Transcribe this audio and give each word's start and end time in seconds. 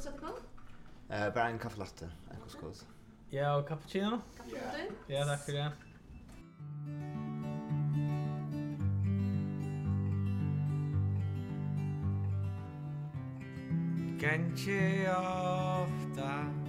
Sotkom? 0.00 0.32
Eh, 1.10 1.34
bara 1.34 1.48
en 1.50 1.58
kaffelatte, 1.58 2.10
en 2.30 2.40
koskos. 2.40 2.86
Ja, 3.32 3.56
og 3.56 3.66
cappuccino? 3.68 4.20
Cappuccino? 4.36 4.94
Ja, 5.08 5.24
takk 5.28 5.44
for 5.44 5.52
det. 5.52 5.72
Kanske 14.20 14.80
ofta 15.16 16.59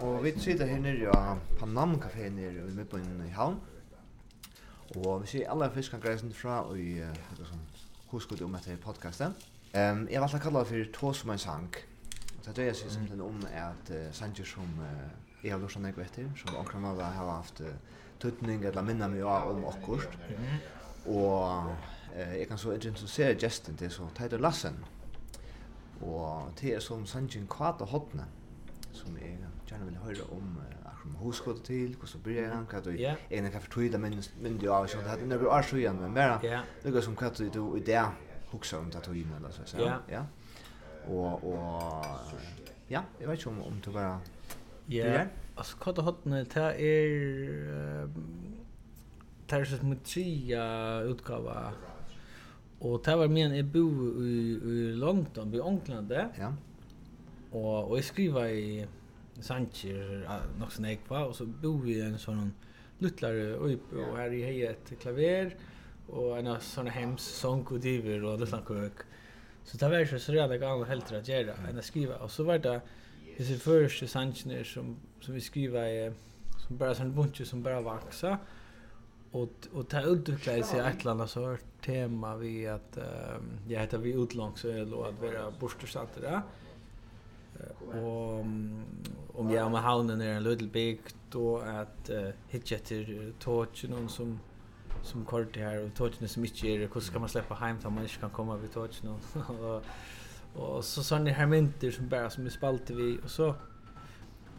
og 0.00 0.24
vi 0.24 0.32
sitter 0.38 0.66
her 0.66 0.80
nere 0.80 1.12
av 1.12 1.40
Panam 1.58 1.94
Café 2.00 2.28
nere 2.32 2.64
i 2.66 2.74
midtbøyen 2.74 3.22
i 3.26 3.30
Havn. 3.34 3.58
Og 4.96 5.22
vi 5.22 5.30
ser 5.30 5.50
alle 5.50 5.70
fiskangreisen 5.74 6.32
fra 6.36 6.60
og 6.68 6.78
i 6.80 6.98
uh, 7.00 7.38
sånn, 7.38 7.62
huskudd 8.12 8.42
om 8.44 8.56
etter 8.58 8.76
podcasten. 8.80 9.36
Um, 9.72 10.04
jeg 10.10 10.20
valgte 10.20 10.40
å 10.40 10.44
kalle 10.44 10.62
det 10.62 10.70
for 10.70 10.90
Tås 10.98 11.22
som 11.22 11.32
en 11.32 11.40
sang. 11.40 11.70
Og 12.36 12.42
det 12.44 12.50
er 12.52 12.58
det 12.58 12.66
jeg 12.68 12.80
sier 12.80 12.94
simpelthen 12.96 13.24
om 13.24 13.46
at 13.48 13.94
uh, 13.94 14.10
sanger 14.16 14.48
som 14.48 14.74
uh, 14.80 15.06
jeg 15.42 15.54
har 15.54 15.62
lurt 15.62 15.74
sånn 15.74 15.88
jeg 15.88 15.96
vet 15.96 16.12
til, 16.18 16.28
som 16.40 16.60
omkring 16.60 16.84
av 16.88 17.00
har 17.02 17.32
haft 17.32 17.64
uh, 17.64 17.72
tøtning 18.22 18.66
eller 18.68 18.86
minna 18.86 19.08
meg 19.12 19.24
av 19.26 19.48
om 19.54 19.64
akkurat. 19.70 20.20
Og 21.06 21.72
uh, 22.12 22.28
jeg 22.36 22.46
kan 22.50 22.60
så 22.60 22.76
introdusere 22.76 23.38
gesten 23.40 23.80
til 23.80 23.90
så 23.90 24.10
Teider 24.18 24.42
Lassen. 24.42 24.76
Og 26.02 26.52
det 26.60 26.76
er 26.76 26.84
som 26.84 27.06
sangen 27.08 27.48
Kvata 27.50 27.88
hotne. 27.88 28.28
Mm 28.28 28.41
som 28.92 29.16
jeg 29.18 29.38
gjerne 29.68 29.88
vil 29.88 30.00
høre 30.04 30.26
om 30.34 30.56
uh, 30.60 30.82
akkurat 31.02 31.06
om 31.06 31.14
hoskått 31.24 31.64
til, 31.64 31.94
hvordan 31.96 32.22
bryr 32.22 32.48
han, 32.52 32.66
hva 32.70 32.80
du 32.80 32.90
ene 32.94 33.50
kan 33.50 33.62
fortøyde 33.62 33.98
myndig 33.98 34.68
av, 34.70 34.86
sånn 34.90 35.06
at 35.08 35.22
det 35.22 35.34
er 35.34 35.42
bare 35.42 35.62
så 35.66 35.78
igjen, 35.80 36.00
men 36.00 36.14
bare 36.14 36.60
noe 36.84 37.02
som 37.02 37.16
hva 37.18 37.30
du 37.34 37.62
i 37.76 37.84
det 37.86 38.02
hukser 38.52 38.78
om 38.78 38.90
det 38.92 39.02
tøyene, 39.02 39.38
eller 39.38 39.50
så, 39.50 39.78
ja. 39.80 39.98
ja. 40.10 40.24
Og, 41.08 41.44
og, 41.44 42.32
ja, 42.90 43.02
jeg 43.18 43.28
vet 43.28 43.40
ikke 43.40 43.50
om, 43.50 43.62
om 43.66 43.80
du 43.82 43.90
bare 43.90 44.20
Ja, 44.90 45.26
altså 45.56 45.78
hva 45.82 45.94
du 45.96 46.02
hattene, 46.06 46.42
det 46.44 46.68
er, 46.90 48.10
det 49.48 49.58
er 49.58 49.70
sånn 49.70 49.88
med 49.88 50.04
tria 50.06 50.66
utgave, 51.08 51.56
og 52.82 53.00
det 53.06 53.16
var 53.18 53.30
men 53.30 53.54
jeg 53.54 53.70
bor 53.72 54.22
i, 54.22 54.36
i 54.58 54.92
London, 54.98 55.54
i 55.54 55.62
England, 55.62 56.14
ja. 56.38 56.52
Og, 57.52 57.90
og 57.90 57.96
jeg 57.96 58.04
skriver 58.08 58.52
i 58.56 58.84
Sanchez 59.40 60.26
nok 60.60 60.72
sånn 60.72 60.90
ekva, 60.92 61.26
og 61.28 61.36
så 61.36 61.46
bor 61.46 61.80
vi 61.84 61.98
i 61.98 62.04
en 62.06 62.18
sånn 62.20 62.52
luttlare 63.02 63.56
uppe, 63.58 63.98
og 63.98 64.16
her 64.20 64.34
i 64.34 64.42
hei 64.46 64.58
et 64.68 64.92
klaver, 65.02 65.56
og 66.08 66.36
en 66.38 66.52
sånn 66.62 66.90
hems 66.92 67.24
sång 67.40 67.64
og 67.68 67.82
diver 67.82 68.24
og 68.28 68.40
luttlan 68.42 68.64
kök. 68.68 69.04
Så 69.64 69.78
det 69.78 69.88
var 69.88 69.98
ju 69.98 70.18
så 70.18 70.32
redan 70.32 70.60
gamla 70.60 70.86
helt 70.86 71.12
att 71.12 71.28
göra 71.28 71.54
än 71.68 71.78
att 71.78 71.84
skriva. 71.84 72.16
Och 72.16 72.30
så 72.30 72.44
var 72.44 72.58
det 72.58 72.80
dessa 73.38 73.54
första 73.54 74.06
sanchner 74.06 74.64
som, 74.64 74.96
som 75.20 75.34
vi 75.34 75.40
skriva 75.40 75.90
i, 75.90 76.12
som 76.66 76.76
bara 76.76 76.94
sån 76.94 77.14
bunch 77.14 77.46
som 77.46 77.62
bara 77.62 77.80
växa 77.80 78.38
Och, 79.30 79.48
och 79.72 79.88
ta 79.88 80.00
utveckla 80.00 80.62
sig 80.62 80.80
ett 80.80 81.04
land 81.04 81.30
så 81.30 81.46
hört 81.46 81.64
tema 81.84 82.36
vi 82.36 82.68
att 82.68 82.98
um, 82.98 83.58
jag 83.68 83.80
heter 83.80 83.98
vi 83.98 84.12
utlångs 84.12 84.64
och 84.64 85.08
att 85.08 85.20
vara 85.20 85.50
borstersatt 85.60 86.20
där 86.20 86.42
och 87.92 88.38
om 89.34 89.50
jag 89.50 89.70
med 89.70 89.82
havnen 89.82 90.20
är 90.20 90.32
en 90.32 90.42
little 90.42 90.68
big 90.68 91.00
då 91.30 91.58
att 91.58 92.10
uh, 92.10 92.28
hitcha 92.48 92.78
till 92.78 93.32
någon 93.88 94.08
som 94.08 94.40
som 95.02 95.24
kort 95.24 95.56
här 95.56 95.84
och 95.84 95.94
tågen 95.94 96.28
som 96.28 96.44
inte 96.44 96.68
är 96.68 96.78
hur 96.78 97.00
ska 97.00 97.18
man 97.18 97.28
släppa 97.28 97.54
hem 97.54 97.80
så 97.80 97.90
man 97.90 98.02
inte 98.02 98.16
kan 98.16 98.30
komma 98.30 98.56
vid 98.56 98.72
tågen 98.72 99.14
och 99.60 99.82
och 100.54 100.84
så 100.84 101.02
såna 101.02 101.30
här 101.30 101.46
mynter 101.46 101.90
som 101.90 102.08
bara 102.08 102.30
som 102.30 102.46
är 102.46 102.50
spalter 102.50 102.94
vi 102.94 103.18
och 103.24 103.30
så 103.30 103.54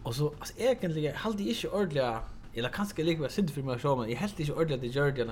och 0.03 0.16
så 0.16 0.28
alltså 0.39 0.53
egentligen 0.57 1.16
hade 1.16 1.44
jag 1.44 1.49
inte 1.49 1.69
ordliga 1.69 2.19
eller 2.53 2.69
kanske 2.69 3.03
lika 3.03 3.29
synd 3.29 3.49
för 3.49 3.61
mig 3.61 3.79
så 3.79 3.95
men 3.95 4.09
jag 4.09 4.17
helt 4.17 4.39
inte 4.39 4.53
ordentligt 4.53 4.94
det 4.94 4.99
gjorde 4.99 5.22
en 5.22 5.31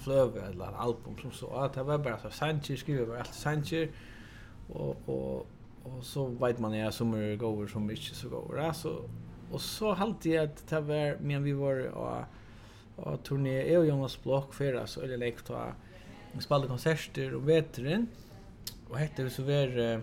flöv 0.00 0.36
eller 0.36 0.64
album 0.64 1.16
som 1.22 1.32
så 1.32 1.54
att 1.54 1.72
det 1.72 1.82
var 1.82 1.98
bara 1.98 2.18
så 2.18 2.30
Sanchez 2.30 2.80
skriver 2.80 3.06
bara 3.06 3.18
allt 3.18 3.34
Sanchez 3.34 3.88
och 4.68 5.08
och 5.08 5.46
och 5.86 6.04
så 6.04 6.26
vet 6.26 6.58
man 6.58 6.74
ju 6.74 6.92
som 6.92 7.14
är 7.14 7.36
gåvor 7.36 7.66
som 7.66 7.90
inte 7.90 8.02
så 8.02 8.28
gåvor 8.28 8.60
alltså 8.60 9.08
och 9.50 9.60
så 9.60 9.94
halt 9.94 10.24
jag 10.24 10.44
att 10.44 10.68
det 10.68 10.80
var 10.80 11.16
men 11.20 11.42
vi 11.42 11.52
var 11.52 11.86
och 11.88 12.24
och 12.96 13.22
turné 13.22 13.72
är 13.72 13.78
och 13.78 13.86
Jonas 13.86 14.22
Block 14.22 14.54
för 14.54 14.74
alltså 14.74 15.02
eller 15.04 15.16
lekt 15.16 15.50
och 15.50 15.56
vi 16.32 16.40
spelade 16.40 16.68
konserter 16.68 17.34
och 17.34 17.48
vetren 17.48 18.06
och 18.88 18.98
hette 18.98 19.24
vi 19.24 19.30
så 19.30 19.42
var 19.42 19.52
jag 19.52 20.00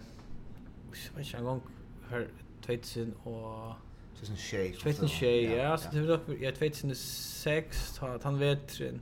vet 1.15 1.25
inte 1.25 1.37
en 1.37 1.43
gång 1.43 1.61
här 2.09 2.27
2000 2.65 3.13
och 3.23 3.73
2006 4.19 4.77
2006 4.77 5.53
ja. 5.57 5.77
Så 5.77 5.89
det 5.91 6.01
var 6.01 6.19
ja 6.41 6.51
2006 6.51 7.95
ta 7.99 8.19
han 8.23 8.39
vetren 8.39 9.01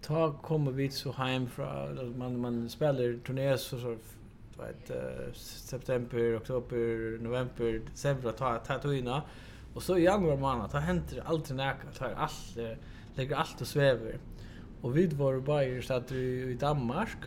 ta 0.00 0.32
kommer 0.32 0.72
vi 0.72 0.90
så 0.90 1.12
hem 1.12 1.48
från 1.48 2.18
man 2.18 2.40
man 2.40 2.68
spelar 2.68 3.18
turnéer 3.26 3.56
så 3.56 3.78
så 3.78 3.96
du 4.56 4.62
vet 4.62 4.90
uh, 4.90 5.32
september, 5.34 6.36
oktober, 6.36 7.18
november, 7.20 7.80
december 7.90 8.32
ta 8.32 8.58
ta 8.58 8.78
tuna. 8.78 9.22
Och 9.74 9.82
så 9.82 9.98
i 9.98 10.04
januari 10.04 10.36
månad 10.36 10.70
ta 10.70 10.78
händer 10.78 11.22
alltid 11.24 11.56
näka, 11.56 11.86
ta 11.98 12.06
allt 12.16 12.58
uh, 12.58 12.72
lägger 13.14 13.36
allt 13.36 13.60
och 13.60 13.66
sväver. 13.66 14.18
Och 14.80 14.96
vid 14.96 15.12
var 15.12 15.40
bara 15.40 15.82
så 15.82 15.94
att 15.94 16.12
i 16.12 16.54
Danmark 16.60 17.18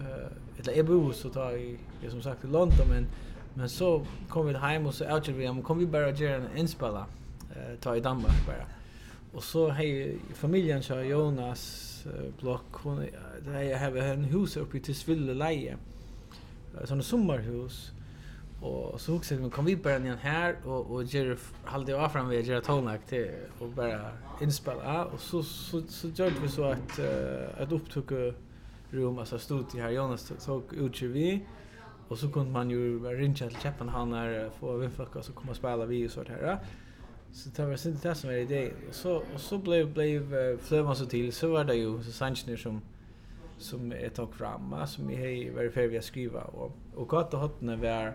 eh 0.00 0.50
eller 0.60 0.76
jag 0.76 0.86
bor 0.86 1.12
så 1.12 1.28
tar 1.28 1.52
i 1.52 1.78
jag 2.02 2.12
som 2.12 2.22
sagt 2.22 2.44
i 2.44 2.46
London 2.46 2.88
men 2.88 3.06
men 3.54 3.68
så 3.68 4.06
kom 4.28 4.46
vi 4.46 4.54
hem 4.54 4.86
och 4.86 4.94
så 4.94 5.14
outer 5.14 5.32
vi 5.32 5.48
om 5.48 5.62
kom 5.62 5.78
vi 5.78 5.86
bara 5.86 6.10
göra 6.10 6.34
en 6.34 6.56
inspela 6.56 7.06
eh 7.50 7.78
ta 7.80 7.96
i 7.96 8.00
Danmark 8.00 8.46
bara. 8.46 8.66
Och 9.32 9.44
så 9.44 9.68
hej 9.68 10.18
familjen 10.34 10.82
så 10.82 11.00
Jonas 11.00 12.04
block 12.40 12.72
hon 12.72 13.06
det 13.44 13.64
jag 13.64 13.78
har 13.78 13.96
en 13.96 14.24
hus 14.24 14.56
uppe 14.56 14.72
till 14.72 14.82
Tisville 14.82 15.34
leje. 15.34 15.72
Eh 15.72 15.78
såna 16.84 17.02
sommarhus. 17.02 17.92
Och 18.60 19.00
så 19.00 19.16
också 19.16 19.34
men 19.34 19.50
kom 19.50 19.64
vi 19.64 19.76
bara 19.76 19.98
ner 19.98 20.16
här 20.16 20.56
och 20.64 20.90
och 20.90 21.04
ger 21.04 21.38
halde 21.64 21.96
av 21.96 22.08
fram 22.08 22.28
vi 22.28 22.40
ger 22.40 22.60
tonlack 22.60 23.06
till 23.06 23.30
och 23.58 23.68
bara 23.68 24.10
inspela 24.40 25.04
och 25.04 25.20
så 25.20 25.42
så 25.42 25.82
så 25.88 26.06
gjorde 26.08 26.40
vi 26.42 26.48
så 26.48 26.64
att 26.64 26.98
uh, 26.98 27.62
att 27.62 27.72
upptog 27.72 28.12
rum 28.90 29.18
alltså 29.18 29.38
stod 29.38 29.74
här 29.74 29.90
Jonas 29.90 30.32
så 30.38 30.62
utger 30.72 31.08
vi 31.08 31.46
och 32.08 32.18
så 32.18 32.28
kunde 32.28 32.50
man 32.50 32.70
ju 32.70 32.98
ringa 32.98 33.34
till 33.34 33.56
Köpenhamn 33.62 34.50
få 34.58 34.76
vinfolk 34.76 35.16
och 35.16 35.24
så 35.24 35.32
komma 35.32 35.50
och 35.50 35.56
spela 35.56 35.86
vi 35.86 36.06
och 36.06 36.10
sånt 36.10 36.28
här. 36.28 36.58
Så 37.32 37.50
det 37.56 37.66
var 37.66 37.86
inte 37.86 38.08
det 38.08 38.14
som 38.14 38.30
var 38.30 38.36
idé. 38.36 38.70
Och 38.88 38.94
så, 38.94 39.22
och 39.34 39.40
så 39.40 39.58
blev, 39.58 39.92
blev 39.92 40.34
uh, 40.34 40.58
flövan 40.58 40.96
så 40.96 41.06
till 41.06 41.32
så 41.32 41.52
var 41.52 41.64
det 41.64 41.74
ju 41.74 42.02
så 42.02 42.12
Sanchner 42.12 42.56
som 42.56 42.80
som 43.60 43.92
jag 43.92 44.14
tog 44.14 44.34
fram 44.34 44.86
som 44.86 45.10
jag 45.10 45.18
har 45.18 45.54
varit 45.54 45.74
färdig 45.74 45.96
att 45.96 46.04
skriva 46.04 46.40
och 46.40 46.76
och 46.94 47.08
gott 47.08 47.34
och 47.34 47.40
hotna 47.40 47.76
var 47.76 48.12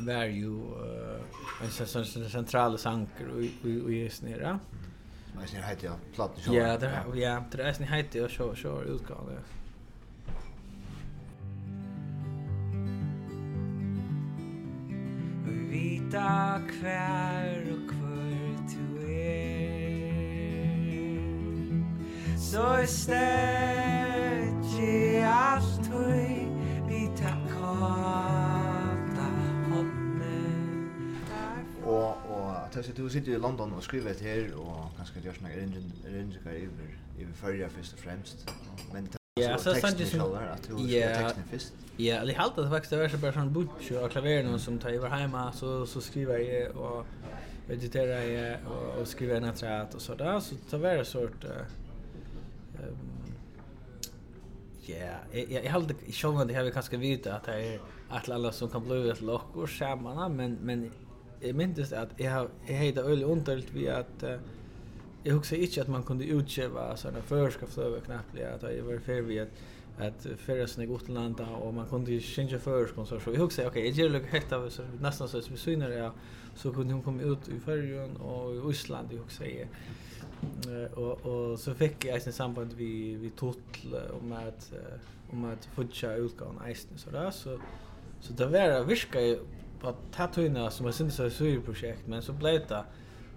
var 0.00 0.24
ju 0.24 0.60
en 1.62 2.30
central 2.30 2.78
sanker 2.78 3.28
och 3.28 3.84
och 3.84 3.92
just 3.92 4.22
nere. 4.22 4.58
Men 5.36 5.48
sen 5.48 5.62
heter 5.62 5.86
jag 5.86 5.96
platt 6.14 6.30
så. 6.36 6.54
Ja, 6.54 6.78
det 6.78 7.02
ja, 7.14 7.44
det 7.52 7.62
är 7.62 7.72
sen 7.72 7.86
heter 7.86 8.18
jag 8.18 8.30
så 8.30 8.54
så 8.54 8.82
utgåva. 8.82 9.32
Vita 15.70 16.60
kvær 16.68 17.62
og 17.72 17.80
kvør 17.88 18.56
tu 18.70 18.86
er 19.06 19.60
Så 22.36 22.62
er 23.14 23.89
alt 25.50 25.86
hui 25.86 26.46
vita 26.88 27.32
kata 27.50 29.26
hodne 29.70 30.36
og 31.84 32.14
og 32.30 32.54
tæs 32.72 32.90
du 32.96 33.08
sitter 33.08 33.34
i 33.34 33.38
London 33.38 33.72
og 33.72 33.82
skriver 33.82 34.10
et 34.10 34.20
her 34.20 34.54
og 34.56 34.90
kanskje 34.96 35.22
gjør 35.24 35.38
sånne 35.38 35.54
erindringar 35.54 36.54
iver 36.64 36.92
iver 37.18 37.34
førja 37.34 37.68
först 37.68 37.92
och 37.92 37.98
fremst. 37.98 38.54
Men 38.92 39.08
Ja, 39.36 39.56
så 39.58 39.74
sant 39.80 39.98
det 39.98 40.08
som 40.08 40.20
Ja, 40.88 41.32
ja, 41.98 42.20
eller 42.20 42.34
halt 42.34 42.56
det 42.56 42.68
faktiskt 42.68 42.92
är 42.92 43.08
så 43.08 43.18
bara 43.18 43.32
sån 43.32 43.52
butch 43.52 43.90
och 43.92 44.10
klaveren 44.10 44.58
som 44.58 44.78
tar 44.78 44.90
över 44.90 45.08
hemma 45.08 45.52
så 45.52 45.86
så 45.86 46.00
skriver 46.00 46.38
jag 46.38 46.76
och 46.76 47.06
editerar 47.68 48.22
jag 48.22 48.58
och 49.00 49.08
skriver 49.08 49.36
en 49.36 49.44
attrat 49.44 49.94
och 49.94 50.02
så 50.02 50.14
där 50.14 50.40
så 50.40 50.54
tar 50.70 50.78
det 50.78 51.04
sort 51.04 51.44
eh 51.44 51.50
ja. 54.90 55.16
Jag 55.32 55.40
jag 55.40 55.50
jeg, 55.50 55.62
jeg 55.64 55.72
halde 55.72 55.94
ikke 56.06 56.44
det 56.48 56.54
her 56.56 56.64
vi 56.64 56.70
kanske 56.70 56.96
vite 56.96 57.34
att 57.34 57.44
det 57.44 57.52
är 57.52 57.78
att 58.10 58.28
alla 58.28 58.52
som 58.52 58.68
kan 58.68 58.84
bli 58.84 59.12
lock 59.20 59.56
och 59.56 59.70
skämma 59.70 60.28
men, 60.28 60.58
men 60.62 60.90
jag 61.40 61.54
minnes 61.54 61.92
att 61.92 62.08
jag 62.18 62.30
har 62.30 62.48
jag 62.68 62.74
heida 62.74 63.02
öl 63.02 63.22
underligt 63.22 63.72
vi 63.72 63.88
att 63.88 64.22
uh, 64.22 64.30
jeg 65.24 65.34
husker 65.34 65.56
ikke 65.56 65.84
man 65.88 66.02
kunde 66.02 66.24
utgjeva 66.24 66.96
såna 66.96 67.22
förska 67.22 67.66
fløve 67.66 68.00
knappt 68.00 68.38
att 68.62 68.76
jag 68.76 68.84
var 68.84 68.94
att 68.94 69.02
förresten 69.02 69.48
at 69.98 70.40
ferdas 70.40 70.78
nek 70.78 70.88
utlanda 70.90 71.46
och 71.46 71.74
man 71.74 71.86
kunde 71.86 72.12
ju 72.12 72.58
førsk 72.58 72.98
og 72.98 73.06
så 73.06 73.18
så. 73.18 73.30
Jeg 73.30 73.40
husker, 73.40 73.66
ok, 73.66 73.76
jeg 73.76 73.92
gjør 73.92 74.08
lukk 74.08 74.26
hekta 74.26 74.70
så 74.70 74.82
nästan 75.00 75.28
så 75.28 75.42
vi 75.50 75.56
syner 75.56 75.88
jag 75.88 76.12
så 76.56 76.72
kunde 76.72 76.92
hon 76.92 77.02
komma 77.02 77.22
ut 77.22 77.48
i 77.48 77.60
Førjun 77.60 78.16
och 78.16 78.54
i 78.54 78.72
Ísland, 78.72 79.10
jeg 79.10 79.20
husker 79.20 79.44
jeg 79.44 79.68
och 80.94 81.26
och 81.26 81.58
så 81.58 81.74
fick 81.74 82.04
jag 82.04 82.22
sen 82.22 82.32
samband 82.32 82.72
vi 82.72 83.14
vi 83.14 83.30
total 83.30 83.94
om 84.20 84.32
att 84.32 84.72
om 85.32 85.44
att 85.44 85.64
futcha 85.64 86.14
utgåvan 86.14 86.70
isen 86.70 86.98
så 86.98 87.10
där 87.10 87.30
så 87.30 87.58
så 88.20 88.32
det 88.32 88.46
var 88.46 88.84
viska 88.84 89.18
på 89.80 89.94
tatuina 90.12 90.70
som 90.70 90.86
är 90.86 90.92
synd 90.92 91.12
så 91.12 91.30
så 91.30 91.60
projekt 91.64 92.06
men 92.06 92.22
så 92.22 92.32
blev 92.32 92.66
det 92.68 92.84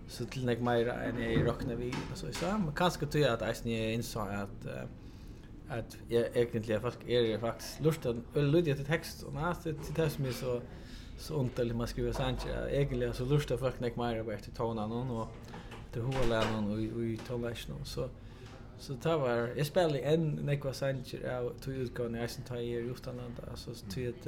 så 0.07 0.25
till 0.25 0.45
nek 0.45 0.59
mer 0.59 0.87
än 0.87 1.21
jag 1.21 1.47
rocknar 1.47 1.75
vi 1.75 1.93
så 2.15 2.33
så 2.33 2.45
men 2.45 2.73
kanske 2.75 3.05
tror 3.05 3.27
att 3.27 3.41
isen 3.51 3.71
är 3.71 3.91
insåg 3.93 4.27
att 4.27 4.67
att 5.69 5.97
jag 6.07 6.37
egentligen 6.37 6.81
folk 6.81 6.97
är 7.07 7.21
det 7.23 7.39
faktiskt 7.39 7.81
lusten 7.81 8.23
ölludje 8.35 8.75
till 8.75 8.85
text 8.85 9.23
och 9.23 9.33
nästa 9.33 9.63
till 9.63 9.93
det 9.95 10.09
som 10.09 10.25
är 10.25 10.31
så 10.31 10.61
så 11.17 11.35
ont 11.35 11.59
eller 11.59 11.73
man 11.73 11.87
skriver 11.87 12.11
sant 12.11 12.47
egentligen 12.69 13.13
så 13.13 13.25
lustar 13.25 13.57
folk 13.57 13.79
nek 13.79 13.95
mer 13.95 14.23
bättre 14.23 14.51
tonen 14.51 14.91
och 14.91 15.27
efter 15.93 16.19
hålan 16.19 16.71
och 16.71 17.03
i 17.03 17.17
tonläschen 17.27 17.75
så 17.83 18.09
så 18.79 18.93
det 18.93 19.17
var 19.17 19.53
jag 19.55 19.65
spelade 19.65 19.99
en 19.99 20.31
nekva 20.31 20.73
sanger 20.73 21.37
av 21.37 21.53
tog 21.61 21.73
utgående 21.73 22.19
jag 22.19 22.29
som 22.29 22.43
tar 22.43 22.57
i 22.57 22.71
utanland 22.71 23.33
alltså 23.51 23.71
tog 23.93 24.03
ett 24.03 24.27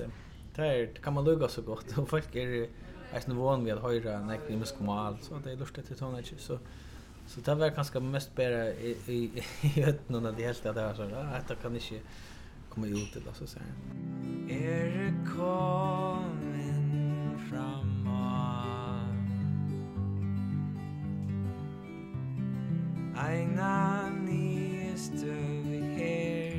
där 0.56 0.86
kan 1.04 1.14
man 1.14 1.26
lugga 1.26 1.48
så 1.48 1.62
gott 1.62 1.98
och 1.98 2.10
folk 2.10 2.36
är 2.36 2.70
är 3.14 3.20
sån 3.20 3.38
van 3.38 3.66
vid 3.66 3.74
att 3.74 3.82
höra 3.82 4.20
nekva 4.20 4.50
i 4.50 4.58
muskomal 4.58 5.18
så 5.22 5.40
det 5.44 5.52
är 5.52 5.56
lustigt 5.56 5.88
till 5.88 5.98
tonläschen 5.98 6.38
så 6.38 6.60
så 7.28 7.42
det 7.42 7.56
var 7.56 7.70
kanske 7.70 8.00
mest 8.00 8.36
bara 8.36 8.70
i 8.70 8.98
i 9.08 9.44
i 9.62 9.84
ötnorna 9.84 10.32
det 10.32 10.44
helt 10.44 10.66
att 10.66 10.76
det 10.76 10.82
var 10.82 10.94
så 10.94 11.04
att 11.04 11.48
det 11.48 11.56
kan 11.56 11.76
inte 11.76 12.00
komma 12.70 12.88
ut 12.88 13.16
eller 13.16 13.34
så 13.34 13.48
så 13.48 13.60
här 13.60 13.68
är 14.50 14.86
det 14.98 15.36
eina 23.26 24.10
nye 24.12 24.94
støv 24.98 25.70
her 25.98 26.54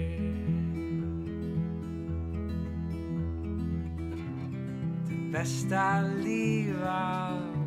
Det 5.06 5.18
besta 5.34 5.86
liva 6.24 7.00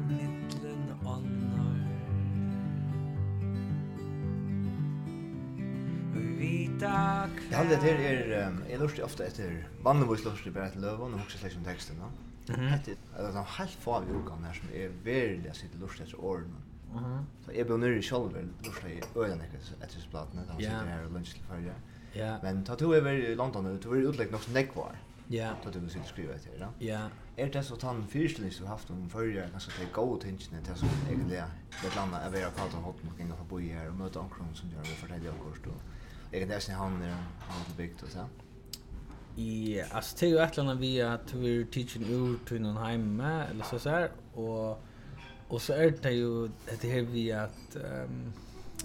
mittlen 0.10 0.86
ånder 1.04 1.84
Og 6.14 6.32
vita 6.40 6.96
kveld 7.38 7.54
Ja, 7.54 7.68
det 7.70 7.84
her 7.84 8.02
er, 8.10 8.34
jeg 8.70 8.82
lurer 8.82 9.06
ofte 9.08 9.28
etter, 9.28 9.62
vanligvis 9.86 10.26
lurer 10.28 10.50
jeg 10.50 10.58
bare 10.58 10.74
etter 10.74 10.84
løven 10.88 11.16
og 11.16 11.24
hokser 11.24 11.46
om 11.48 11.60
som 11.60 11.70
teksten, 11.70 12.02
no? 12.02 12.12
Mm 12.50 12.56
-hmm. 12.56 12.86
Det 12.86 12.98
er 13.18 13.38
en 13.38 13.54
helt 13.58 13.78
farlig 13.80 14.16
organ 14.16 14.44
her 14.44 14.54
som 14.54 14.70
er 14.74 14.90
veldig 15.04 15.56
sitt 15.56 15.80
lurt 15.80 16.02
etter 16.02 16.24
årene. 16.24 16.69
Mhm. 16.94 17.26
Så 17.46 17.52
jag 17.54 17.68
blev 17.68 17.80
nere 17.80 18.02
själv 18.02 18.34
väl 18.34 18.48
då 18.64 18.72
så 18.72 18.88
jag 18.88 19.24
ölen 19.24 19.40
jag 19.40 19.84
att 19.84 19.96
just 19.96 20.10
platna 20.10 20.42
sitter 20.46 20.70
så 20.70 20.86
här 20.86 21.06
och 21.06 21.12
lunch 21.12 21.34
till 21.34 21.44
förra. 21.44 21.74
Ja. 22.14 22.38
Men 22.44 22.64
ta 22.64 22.76
du 22.76 22.96
över 22.96 23.14
i 23.14 23.36
London 23.36 23.80
du 23.82 23.90
var 23.90 23.96
utlägg 23.96 24.32
något 24.32 24.54
nekvar. 24.54 24.96
Ja. 25.28 25.50
Ta 25.64 25.70
du 25.70 25.90
skulle 25.90 26.06
skriva 26.06 26.34
det 26.34 26.60
då. 26.60 26.86
Ja. 26.86 27.10
Är 27.36 27.48
det 27.48 27.64
så 27.64 27.76
tant 27.76 28.12
fyrställning 28.12 28.52
som 28.52 28.68
haft 28.68 28.90
om 28.90 29.10
förra 29.10 29.50
kanske 29.50 29.72
det 29.80 30.22
tingene 30.22 30.66
till 30.66 30.76
som 30.76 30.88
det 30.98 31.06
så 31.06 31.12
egentligen 31.12 31.50
det 31.84 31.96
landa 31.96 32.18
är 32.22 32.32
bara 32.32 32.52
på 32.52 32.64
att 32.64 32.84
hot 32.84 33.04
något 33.04 33.20
inga 33.20 33.36
på 33.36 33.60
här 33.60 33.90
och 33.90 33.96
möta 33.96 34.20
omkring 34.20 34.56
som 34.56 34.70
gör 34.70 34.80
det 34.80 34.86
för 34.86 35.08
det 35.08 35.26
jag 35.26 35.34
kurs 35.34 35.60
då. 35.64 35.72
Egentligen 36.32 36.52
är 36.52 36.60
sen 36.60 36.76
han 36.76 37.00
där 37.00 37.16
han 37.40 37.66
på 37.66 37.72
byggt 37.78 38.04
och 38.04 38.10
så. 38.10 38.26
Ja, 39.42 39.86
alltså 39.92 40.18
till 40.18 40.40
att 40.40 40.58
landa 40.58 40.74
vi 40.74 41.02
att 41.02 41.34
vi 41.34 41.66
teaching 41.66 42.04
ur 42.10 42.38
till 42.48 42.62
någon 42.62 42.78
hemma 42.78 43.46
eller 43.46 43.64
så 43.64 43.80
så 43.80 43.90
här 43.90 44.12
och 44.34 44.84
Och 45.50 45.62
så 45.62 45.74
är 45.74 45.94
det 46.02 46.12
ju 46.12 46.50
det 46.82 46.88
här 46.88 47.02
vi 47.02 47.32
att 47.32 47.76
um, 47.76 48.34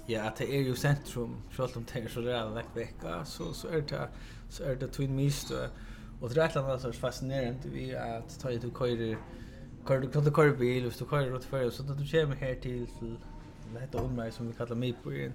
ja 0.06 0.22
att 0.22 0.36
det 0.36 0.54
är 0.56 0.60
ju 0.60 0.74
centrum 0.74 1.36
självt 1.50 1.76
om 1.76 1.84
det 1.92 2.00
är 2.00 2.08
så 2.08 2.20
där 2.20 2.54
läkt 2.54 2.76
vecka 2.76 3.24
så 3.24 3.52
så 3.52 3.68
är 3.68 3.80
det 3.80 4.08
så 4.48 4.64
är 4.64 4.76
det 4.76 4.88
twin 4.88 5.16
mist 5.16 5.50
och 6.20 6.30
det 6.34 6.40
är 6.40 6.46
ett 6.46 6.56
annat 6.56 6.82
sorts 6.82 6.98
fascinerande 6.98 7.68
vi 7.72 7.96
att 7.96 8.40
ta 8.40 8.50
ju 8.50 8.64
och 8.64 8.78
köra 8.78 9.16
kör 9.88 10.00
du 10.00 10.10
kan 10.10 10.24
du 10.24 10.30
köra 10.30 10.52
bil 10.52 10.86
och 10.86 10.92
så 10.92 11.06
kör 11.06 11.26
du 11.26 11.34
åt 11.34 11.44
för 11.44 11.70
så 11.70 11.82
att 11.82 11.98
du 11.98 12.06
kommer 12.06 12.36
här 12.36 12.54
till 12.54 12.86
till 12.98 13.16
detta 13.74 13.98
område 13.98 14.32
som 14.32 14.46
vi 14.46 14.52
kallar 14.52 14.76
mig 14.76 14.94
på 15.02 15.12
igen. 15.12 15.32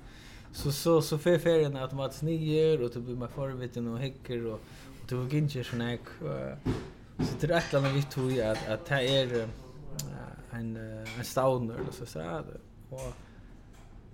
så 0.53 0.71
så 0.71 1.01
så 1.01 1.17
för 1.17 1.37
ferien 1.37 1.77
att 1.77 1.93
man 1.93 2.11
sniger 2.11 2.83
och 2.83 2.89
det 2.93 2.99
blir 2.99 3.15
man 3.15 3.29
förviten 3.29 3.87
och 3.87 3.99
häcker 3.99 4.45
och 4.45 4.59
och 5.01 5.07
det 5.09 5.15
var 5.15 5.33
inte 5.33 5.63
såna 5.63 5.83
här 5.83 5.99
så 7.19 7.33
det 7.39 7.53
är 7.53 7.57
ett 7.57 7.73
annat 7.73 7.93
vi 7.93 8.03
tror 8.03 8.41
att 8.41 8.67
att 8.67 8.85
det 8.85 8.95
är 8.95 9.47
en 10.51 10.77
en 11.17 11.23
stauner 11.23 11.75
eller 11.75 11.91
så 11.91 12.05
så 12.05 12.19
här 12.19 12.43
och 12.89 13.13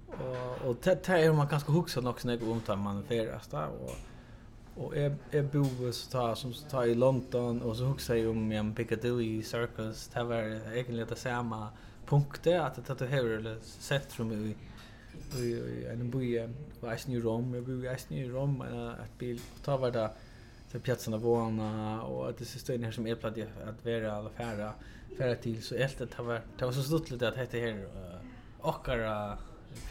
och 0.08 0.70
och 0.70 0.76
det 0.84 1.08
här 1.08 1.18
är 1.18 1.34
man 1.34 1.48
kanske 1.48 1.72
huxar 1.72 2.02
något 2.02 2.20
snägg 2.20 2.44
om 2.44 2.62
tar 2.62 2.76
man 2.76 3.04
färast 3.04 3.52
där. 3.52 3.68
Och 3.68 3.96
och 4.78 4.98
är 4.98 5.16
är 5.32 5.44
boven 5.44 5.94
så 5.94 6.12
tar 6.12 6.36
som 6.36 6.54
så 6.54 6.70
tar 6.70 6.86
i 6.86 6.96
London 6.96 7.62
och 7.62 7.78
så 7.78 7.84
huxar 7.84 8.16
ju 8.16 8.28
om 8.28 8.52
en 8.52 8.76
Piccadilly 8.76 9.44
Circus. 9.44 10.08
Det 10.08 10.24
var 10.24 10.36
egentligen 10.74 11.08
det 11.08 11.16
samma 11.16 11.70
punkter 12.06 12.60
att 12.60 12.90
att 12.90 13.00
det 13.00 13.08
här 13.08 13.26
eller 13.26 13.58
centrum 13.62 14.32
i 14.32 14.56
i 15.40 15.86
en 15.86 16.10
boje 16.10 16.54
var 16.80 17.10
i 17.10 17.20
Rom 17.20 17.54
jag 17.54 17.64
bor 17.64 17.86
i 18.10 18.30
Rom 18.30 18.62
att 18.62 19.18
bil 19.18 19.42
tar 19.64 19.78
var 19.78 19.92
det 19.92 20.10
för 20.76 20.80
piazzan 20.80 21.14
av 21.14 21.22
Våna 21.22 22.02
och 22.04 22.30
att 22.30 22.38
det 22.38 22.46
sista 22.46 22.74
in 22.74 22.84
här 22.84 22.92
som 22.92 23.08
är 23.08 23.16
platt 23.16 23.38
att 23.68 23.86
vara 23.86 24.12
alla 24.14 24.30
färra 24.30 24.74
färra 25.18 25.36
till 25.36 25.64
så 25.64 25.78
helt 25.78 25.98
det 25.98 26.20
var 26.20 26.42
det 26.58 26.66
var 26.66 26.72
så 26.72 26.84
stort 26.84 27.12
lite 27.12 27.28
att 27.28 27.36
hette 27.36 27.60
här 27.60 27.86
ochkara 28.62 29.38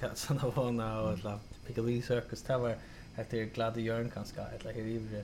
piazzan 0.00 0.38
av 0.38 0.54
Våna 0.54 1.00
och 1.00 1.08
alla 1.08 1.38
Piccadilly 1.66 2.02
Circus 2.02 2.42
det 2.42 2.58
var 2.58 2.76
hette 3.14 3.44
glada 3.44 3.81
Jörn 3.81 4.10
kanske 4.14 4.40
eller 4.40 4.72
här 4.72 4.81
i 4.81 5.22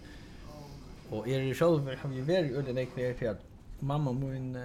och 1.11 1.29
är 1.29 1.41
det 1.41 1.55
själv 1.55 1.97
har 2.03 2.09
vi 2.09 2.21
varit 2.21 2.53
under 2.53 2.73
det 2.73 2.87
kvar 2.87 3.13
till 3.13 3.29
att 3.29 3.43
mamma 3.81 4.13
min 4.13 4.59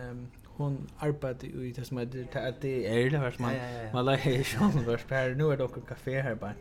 hon 0.45 0.87
arbetade 0.97 1.47
i 1.47 1.73
det 1.75 1.85
som 1.85 1.97
heter 1.97 2.47
att 2.47 2.61
det 2.61 2.87
är 2.87 3.09
det 3.09 3.17
vars 3.17 3.39
man 3.39 3.53
man 3.93 4.05
lägger 4.05 4.43
själv 4.43 4.85
vars 4.85 5.03
per 5.03 5.35
nu 5.35 5.51
är 5.51 5.57
det 5.57 5.63
också 5.63 5.81
kafé 5.81 6.21
här 6.21 6.35
bara 6.35 6.53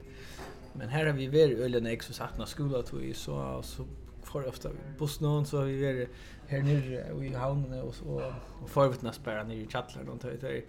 Men 0.73 0.89
här 0.89 1.07
har 1.07 1.13
vi 1.13 1.27
varit 1.27 1.59
ölen 1.59 1.87
ex 1.87 2.07
så 2.07 2.13
satt 2.13 2.39
när 2.39 2.47
skolan 2.47 2.83
tog 2.83 3.05
i 3.05 3.15
så, 3.15 3.63
så 3.63 3.87
får 4.35 4.49
ofta. 4.49 4.71
På 4.99 5.09
någon 5.21 5.47
så 5.47 5.59
har 5.59 5.65
vi 5.65 5.87
är 5.87 6.09
här 6.49 6.63
nere 6.63 7.25
i 7.27 7.35
havnen 7.35 7.83
och 7.83 7.95
så 7.95 8.33
och 8.63 8.71
förvittnas 8.71 9.25
bara 9.25 9.45
nere 9.45 9.57
i 9.57 9.67
chatlern 9.67 10.09
och 10.09 10.21
tar 10.21 10.31
det 10.31 10.63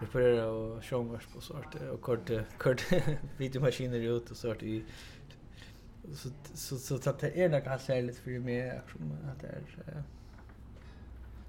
reparera 0.00 0.46
och 0.46 0.84
showmars 0.84 1.26
på 1.26 1.40
sort 1.40 1.74
och 1.92 2.00
kort 2.00 2.30
kort 2.58 2.82
videomaskiner 3.38 3.98
ut 3.98 4.30
och 4.30 4.36
sort 4.36 4.62
i 4.62 4.84
så 6.14 6.28
så 6.54 6.78
så 6.78 6.98
så 6.98 7.10
att 7.10 7.18
det 7.18 7.42
är 7.44 7.48
något 7.48 7.64
kanske 7.64 8.02
lite 8.02 8.20
för 8.20 8.30
mig 8.30 8.80
som 8.92 9.12
att 9.32 9.40
det 9.40 9.46
är 9.46 10.02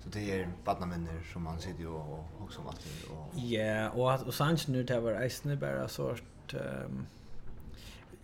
Så 0.03 0.10
det 0.10 0.31
är 0.31 0.50
badnamänner 0.65 1.22
som 1.34 1.43
man 1.43 1.60
sitter 1.60 1.79
ju 1.79 1.88
och 1.88 2.25
också 2.39 2.62
vatten 2.62 2.91
och 3.12 3.39
Ja, 3.39 3.89
och 3.89 4.13
att 4.13 4.22
och 4.22 4.34
sanns 4.34 4.67
nu 4.67 4.84
det 4.84 5.00
var 5.00 5.25
isne 5.25 5.55
bara 5.55 5.88
sort 5.88 6.53
ehm 6.53 7.05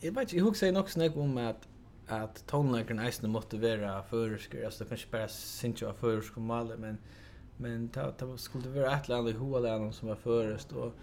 Jag 0.01 0.11
vet 0.11 0.21
inte, 0.21 0.37
jag 0.37 0.45
husker 0.45 0.71
nog 0.71 0.89
snägg 0.89 1.17
om 1.17 1.37
att 1.37 1.67
at 2.11 2.43
tonläkaren 2.47 2.99
eisne 2.99 3.29
måste 3.29 3.57
vara 3.57 4.03
förskor 4.03 4.65
alltså 4.65 4.85
kanske 4.85 5.07
bara 5.11 5.27
synch 5.27 5.83
av 5.83 5.93
förskor 5.93 6.41
men 6.77 6.97
men 7.57 7.89
ta 7.89 8.11
ta 8.11 8.37
skulle 8.37 8.69
vara 8.69 8.97
ett 8.97 9.07
land 9.07 9.29
i 9.29 9.31
Hoa 9.31 9.91
som 9.91 10.07
var 10.07 10.15
förrest 10.15 10.71
och 10.71 10.93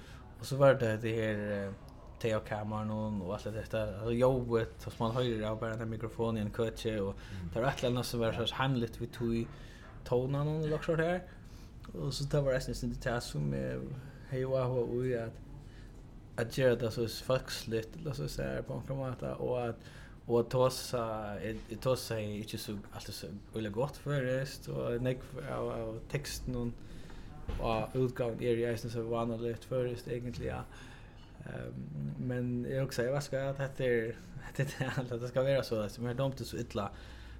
och 0.41 0.47
så 0.47 0.57
var 0.57 0.75
det 0.75 0.97
det 0.97 1.12
här 1.12 1.73
Theo 2.21 2.41
Cameron 2.41 3.23
och 3.23 3.35
allt 3.35 3.45
detta 3.45 3.83
alltså 3.83 4.12
jobbet 4.12 4.75
som 4.79 4.93
man 4.99 5.11
höjer 5.11 5.43
av 5.43 5.61
bara 5.61 5.77
den 5.77 5.91
mikrofonen 5.91 6.37
i 6.37 6.41
en 6.41 6.53
kötje 6.53 7.00
och 7.00 7.15
det 7.55 7.61
var 7.61 7.69
ett 7.69 7.83
land 7.83 8.05
som 8.05 8.21
var 8.21 8.33
så 8.33 8.55
handligt 8.55 9.00
vi 9.00 9.07
tog 9.07 9.47
tonen 10.05 10.49
och 10.49 10.69
lockar 10.69 10.97
här 10.97 11.23
och 11.93 12.15
så 12.15 12.25
det 12.25 12.41
var 12.41 12.53
eisne 12.53 12.95
det 13.03 13.11
här 13.11 13.21
som 13.21 13.55
hej 14.29 14.47
och 14.47 14.79
och 14.79 15.05
att 15.27 15.33
att 16.37 16.59
göra 16.59 16.77
det 16.77 16.91
så 16.91 17.09
folksligt 17.09 17.97
eller 17.97 18.12
så 18.12 18.29
så 18.29 18.43
här 18.43 18.62
på 18.62 18.83
något 18.88 19.21
sätt 19.21 19.38
och 19.38 19.69
att 19.69 19.77
Och 20.28 20.49
tåsa, 20.49 21.37
tåsa 21.80 22.20
är 22.20 22.37
inte 22.37 22.58
så, 22.58 22.78
alltid 22.92 23.14
så 23.14 23.26
ulla 23.52 23.68
gott 23.68 23.97
förrest 23.97 24.68
och 24.68 25.02
nek 25.02 25.18
av, 25.50 25.68
av 25.68 26.00
texten 26.11 26.56
och, 26.56 26.68
och 27.66 27.88
utgången 27.94 28.42
är 28.42 28.50
ju 28.50 28.64
eisen 28.64 28.90
så 28.90 29.02
vanligt 29.02 29.64
förrest 29.64 30.08
egentligen. 30.08 30.56
Ja. 30.56 30.62
Um, 31.38 32.14
men 32.18 32.66
jag 32.70 32.85
också 32.85 33.02
jag 33.02 33.23
ska 33.23 33.49
att 33.49 33.76
det 33.76 33.85
är 33.85 34.16
det 34.56 34.92
att 34.97 35.20
det 35.20 35.28
ska 35.28 35.42
vara 35.42 35.62
så 35.62 35.80
att 35.80 35.99
men 35.99 36.16
de 36.16 36.30
inte 36.30 36.44
så 36.44 36.56
illa 36.56 36.90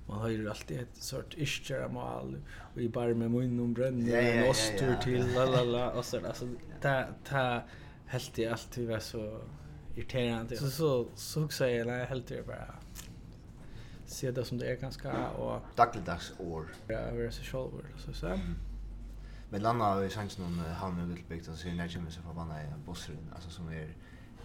man 0.07 0.19
har 0.19 0.29
ju 0.29 0.49
alltid 0.49 0.81
ett 0.81 0.97
sort 0.97 1.35
ischera 1.37 1.89
mal 1.89 2.37
och 2.75 2.81
i 2.81 2.89
bar 2.89 3.15
med 3.15 3.31
mun 3.31 3.61
och 3.61 3.69
bränn 3.69 4.13
och 4.45 4.51
ostur 4.51 4.97
till 5.03 5.35
la 5.35 5.45
la 5.45 5.63
la 5.63 5.91
och 5.91 6.05
så 6.05 6.27
alltså 6.27 6.49
ta 6.83 7.05
ta 7.29 7.63
helt 8.07 8.39
i 8.39 8.47
allt 8.47 8.79
vi 8.79 8.87
var 8.87 8.99
så 8.99 9.41
irriterande. 9.99 10.57
Så 10.57 10.71
så 10.71 11.07
så 11.15 11.41
huxar 11.41 11.67
jag 11.67 11.87
när 11.87 11.99
jag 11.99 12.07
helt 12.07 12.27
det 12.27 12.47
bara 12.47 12.75
se 14.07 14.31
det 14.31 14.45
som 14.45 14.59
det 14.59 14.67
är 14.67 14.77
ganska 14.77 15.29
och 15.29 15.63
dagligdags 15.77 16.33
år. 16.39 16.67
Ja, 16.89 16.95
över 16.95 17.31
så 17.31 17.43
själv 17.43 17.99
så 17.99 18.13
så. 18.13 18.39
Men 19.51 19.63
landa 19.63 19.85
har 19.85 20.01
vi 20.01 20.09
chansen 20.09 20.45
någon 20.45 20.65
han 20.75 20.97
nu 20.97 21.15
lite 21.15 21.29
bygga 21.29 21.45
så 21.45 21.69
när 21.69 21.89
kommer 21.89 22.11
så 22.11 22.21
förbanna 22.23 22.63
i 22.63 22.67
bussen 22.87 23.17
alltså 23.35 23.51
som 23.51 23.69
är 23.69 23.89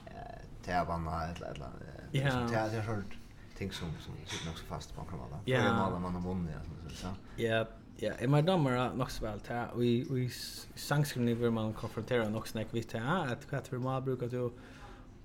eh 0.05 0.39
tävlarna 0.63 1.23
eller 1.23 1.47
eller 1.47 1.69
ja. 2.11 2.31
som 2.31 2.49
tävlar 2.49 2.83
sort 2.83 3.17
ting 3.57 3.71
som 3.71 3.87
som 3.99 4.13
sitter 4.25 4.45
nog 4.45 4.57
så 4.57 4.65
fast 4.65 4.95
på 4.95 5.03
kramala. 5.03 5.39
Ja, 5.45 5.61
alla 5.61 5.99
man 5.99 6.15
har 6.15 6.21
vunnit 6.21 6.55
alltså 6.55 7.01
så. 7.01 7.07
Ja, 7.35 7.65
Ja, 7.97 8.13
i 8.19 8.27
men 8.27 8.45
de 8.45 8.67
är 8.67 8.93
nog 8.93 9.11
så 9.11 9.25
väl 9.25 9.39
där. 9.47 9.67
Vi 9.75 10.07
vi 10.09 10.29
sangskrivning 10.75 11.37
vill 11.37 11.51
man 11.51 11.73
konfrontera 11.73 12.29
nog 12.29 12.47
snack 12.47 12.67
vi 12.71 12.83
ta 12.83 12.99
att 12.99 13.49
kvat 13.49 13.67
för 13.67 13.77
man 13.77 14.05
brukar 14.05 14.27
du 14.27 14.51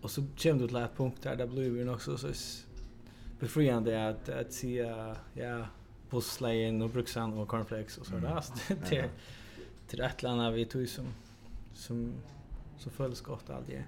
och 0.03 0.11
så 0.11 0.23
kommer 0.43 0.61
du 0.61 0.67
till 0.67 0.77
ett 0.77 0.97
punkt 0.97 1.19
där 1.23 1.37
det 1.37 1.47
blir 1.47 1.93
också 1.93 2.19
så 2.19 2.29
befriande 3.41 4.09
att 4.09 4.29
att 4.29 4.53
se 4.53 4.95
ja 5.35 5.67
busslejen 6.11 6.83
och 6.83 6.91
bruksan 6.91 7.33
och 7.33 7.49
cornflakes 7.49 7.99
och 7.99 8.07
så 8.07 8.17
där 8.17 8.41
Så 8.41 8.75
det 8.91 8.97
är 8.97 9.11
till 9.87 10.01
ett 10.01 10.23
land 10.23 10.55
vi 10.55 10.65
tog 10.65 10.89
som 10.89 11.07
som 11.75 12.13
så 12.79 12.91
följs 12.91 13.21
gott 13.21 13.51
allt 13.51 13.67
det. 13.67 13.85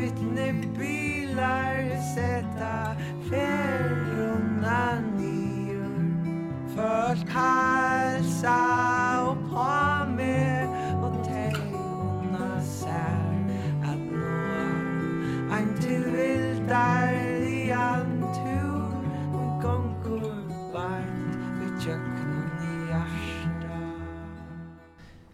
Vittne 0.00 0.52
bilar 0.78 2.00
sätta 2.14 2.96
färrorna 3.30 5.00
ner 5.00 5.40
Folk 6.76 7.30
halsa 7.30 8.58
och 9.30 9.50
par 9.50 9.89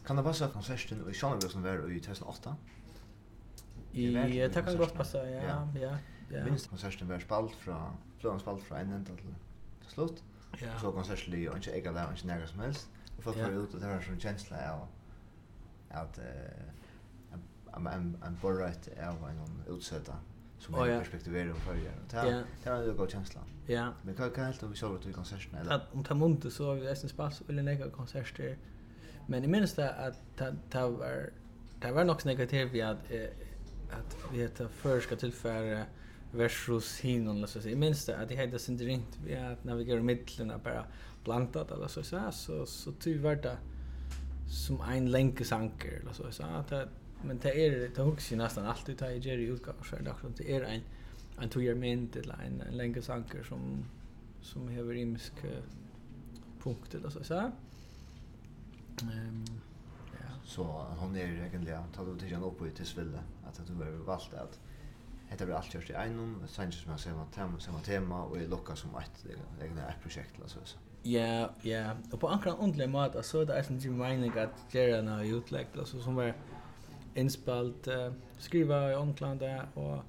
Kan 0.07 0.17
det 0.17 0.25
passa 0.25 0.49
konserten 0.49 1.03
i 1.11 1.15
Sjónarvøsen 1.15 1.65
var 1.65 1.83
i 1.91 2.01
2008? 2.01 2.55
I 3.93 4.07
det 4.13 4.53
kan 4.55 4.77
godt 4.77 4.95
passa, 4.95 5.23
ja, 5.25 5.63
ja. 5.75 5.97
ja. 6.31 6.45
Minst 6.45 6.71
konserten 6.71 7.09
var 7.09 7.19
spalt 7.19 7.55
fra, 7.57 7.79
fløven 8.21 8.41
spalt 8.41 8.63
fra 8.63 8.81
en 8.81 8.93
enda 8.93 9.17
til, 9.17 9.35
til 9.83 9.91
slutt. 9.91 10.23
Ja. 10.61 10.79
Så 10.79 10.93
konserten 10.93 11.33
ligger 11.33 11.57
ikke 11.57 11.73
eget 11.73 11.95
der, 11.95 12.13
ikke 12.13 12.27
nærmere 12.27 12.49
som 12.49 12.61
helst. 12.61 12.91
Og 13.17 13.25
folk 13.25 13.39
var 13.39 13.57
ute, 13.57 13.81
det 13.81 13.89
var 13.89 14.05
sånn 14.05 14.21
kjensla 14.21 14.63
av 14.69 14.87
at 15.97 16.19
en 17.77 18.39
borrøyt 18.43 18.89
av 19.01 19.23
en 19.31 19.61
utsøta 19.73 20.17
som 20.59 20.75
oh, 20.75 20.89
ja. 20.89 20.99
perspektiverar 20.99 21.53
på 21.53 21.61
förr. 21.61 21.77
Det 22.11 22.17
här 22.17 22.45
det 22.65 22.71
här 22.71 22.89
en 22.91 22.97
god 22.97 23.11
känsla. 23.11 23.41
Ja. 23.67 23.93
Men 24.03 24.15
kan 24.15 24.31
kan 24.31 24.45
helt 24.45 24.63
och 24.63 24.73
vi 24.73 24.77
såg 24.77 24.97
att 24.97 25.07
vi 25.07 25.13
konserterna 25.13 25.61
eller. 25.61 25.81
Om 25.93 26.05
ta 26.05 26.15
munte 26.15 26.51
så 26.51 26.67
har 26.67 26.75
vi 26.75 26.85
nästan 26.85 27.11
spalt 27.11 27.43
eller 27.49 27.63
några 27.63 27.91
konserter 27.91 28.59
Men 29.27 29.45
i 29.45 29.47
minst 29.47 29.77
det 29.77 29.91
att 29.91 30.21
det 30.71 30.89
var 30.89 31.31
det 31.81 31.93
var 31.93 32.05
nog 32.05 32.27
negativt 32.27 32.71
vi 32.73 32.83
att 32.83 33.11
att 33.91 34.17
vi 34.33 34.39
heter 34.39 34.69
förska 34.69 35.17
tillfälle 35.17 35.85
versus 36.33 37.01
hinon 37.01 37.37
eller 37.37 37.47
så 37.47 37.61
så. 37.61 37.69
I 37.69 37.77
minst 37.77 38.09
att 38.09 38.29
det 38.29 38.37
hade 38.37 38.59
sin 38.59 38.79
rent 38.79 39.19
vi 39.25 39.37
att 39.37 39.65
navigera 39.65 40.03
mittlen 40.03 40.53
bara 40.65 40.85
blandat 41.25 41.71
eller 41.71 41.89
så 41.89 42.03
så 42.03 42.33
så 42.33 42.67
så 42.67 42.93
tyvärr 42.93 43.37
det 43.37 43.57
som 44.49 44.81
en 44.81 45.11
länkesanker 45.11 46.01
eller 46.01 46.13
så 46.13 46.31
så 46.31 46.43
att 46.43 46.73
men 47.25 47.39
det 47.39 47.67
är 47.67 47.91
det 47.97 48.03
hooks 48.03 48.33
ju 48.33 48.37
nästan 48.37 48.67
alltid 48.67 48.99
tar 48.99 49.11
Jerry 49.11 49.55
i 49.55 49.57
för 49.57 49.85
så 49.85 49.97
där 49.97 50.15
det 50.37 50.53
är 50.57 50.63
en 50.63 50.81
en 51.43 51.49
två 51.49 51.75
mint 51.75 52.17
eller 52.17 52.35
en, 52.47 52.61
en 52.61 52.77
länkesanker 52.77 53.43
som 53.43 53.85
som 54.43 54.67
behöver 54.67 54.95
imsk 54.95 55.33
punkt 56.63 56.95
eller 56.95 57.11
så 57.11 57.25
så. 57.25 57.51
Ehm 59.03 59.45
ja, 60.13 60.29
så 60.45 60.65
hon 60.99 61.17
är 61.17 61.21
egentligen 61.21 61.93
tar 61.93 62.07
du 62.07 62.19
till 62.19 62.35
upp 62.37 62.63
i 62.67 62.71
till 62.71 62.87
sville 62.87 63.19
att 63.47 63.67
du 63.67 63.75
har 63.75 63.91
valt 63.91 64.35
att 64.35 64.61
Hetta 65.29 65.45
blir 65.45 65.57
alt 65.57 65.75
gjort 65.75 65.91
i 65.91 65.95
einum, 65.95 66.43
sannsyn 66.47 66.83
som 66.83 66.93
jeg 66.93 67.01
säger 67.01 67.17
man 67.17 67.31
tema, 67.33 67.61
ser 67.61 67.73
tema, 67.85 68.15
og 68.15 68.37
i 68.39 68.47
lukka 68.47 68.75
som 68.77 68.95
eit, 68.95 69.25
egna 69.63 69.89
ett 69.89 70.03
projekt 70.03 70.39
la 70.39 70.49
så 70.49 70.61
så. 70.65 70.77
Ja, 71.05 71.49
ja, 71.65 71.95
og 72.13 72.21
på 72.21 72.29
ankran 72.29 72.59
ondelig 72.59 72.91
mat, 72.91 73.17
så 73.25 73.41
er 73.41 73.45
det 73.45 73.57
eisen 73.59 73.81
til 73.81 73.93
meining 73.93 74.39
at 74.39 74.55
gjerra 74.73 75.03
na 75.03 75.21
i 75.23 75.33
utlegg, 75.35 75.67
så 75.85 76.03
som 76.03 76.17
var 76.17 76.33
inspalt 77.17 77.89
uh, 77.89 78.13
skriva 78.39 78.91
i 78.91 78.95
åndklanda, 78.95 79.67
og, 79.75 80.03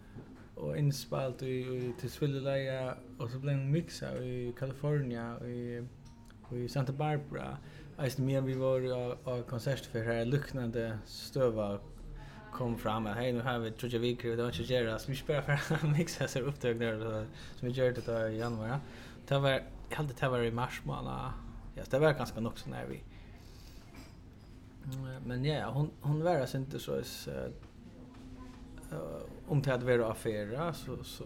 og 0.55 0.77
inspalt 0.77 1.41
i, 1.41 1.59
i 1.61 1.93
til 1.99 2.09
Svilleleia, 2.11 2.93
og 3.19 3.29
så 3.29 3.39
blev 3.39 3.53
en 3.53 3.71
mixa 3.71 4.13
i 4.21 4.51
California, 4.57 5.35
i, 5.45 5.81
i 6.51 6.67
Santa 6.67 6.91
Barbara, 6.91 7.57
Alltså 7.97 8.21
mer 8.21 8.41
vi 8.41 8.53
var 8.53 8.79
ju 8.79 9.15
på 9.23 9.43
konsert 9.43 9.85
för 9.85 10.03
här 10.03 10.25
liknande 10.25 10.97
stöva 11.05 11.79
kom 12.51 12.77
fram 12.77 13.07
att 13.07 13.15
hej 13.15 13.33
nu 13.33 13.41
har 13.41 13.59
vi 13.59 13.71
tror 13.71 13.93
jag 13.93 13.99
vi 13.99 14.15
kräver 14.15 14.43
att 14.43 14.59
inte 14.59 14.73
göra 14.73 14.99
så 14.99 15.11
vi 15.11 15.17
spelar 15.17 15.41
för 15.41 15.75
att 15.75 15.97
mixa 15.97 16.27
så 16.27 16.39
upptag 16.39 16.79
där 16.79 17.25
som 17.55 17.67
vi 17.67 17.73
gör 17.73 17.91
det 17.91 18.29
i 18.29 18.37
januari. 18.37 18.77
Det 19.27 19.39
var 19.39 19.49
jag 19.89 19.97
hade 19.97 20.13
det 20.13 20.29
var 20.29 20.39
i 20.39 20.51
mars 20.51 20.81
månad. 20.85 21.31
Ja, 21.75 21.83
det 21.89 21.99
var 21.99 22.13
ganska 22.13 22.39
nog 22.39 22.59
så 22.59 22.69
när 22.69 22.85
vi. 22.85 23.03
Men 25.25 25.45
ja, 25.45 25.69
hon 25.69 25.91
hon 26.01 26.23
var 26.23 26.35
alltså 26.35 26.57
inte 26.57 26.79
så 26.79 27.01
om 29.47 29.61
det 29.61 29.71
hade 29.71 29.85
varit 29.85 30.11
affärer 30.11 30.71
så 30.71 31.03
så 31.03 31.23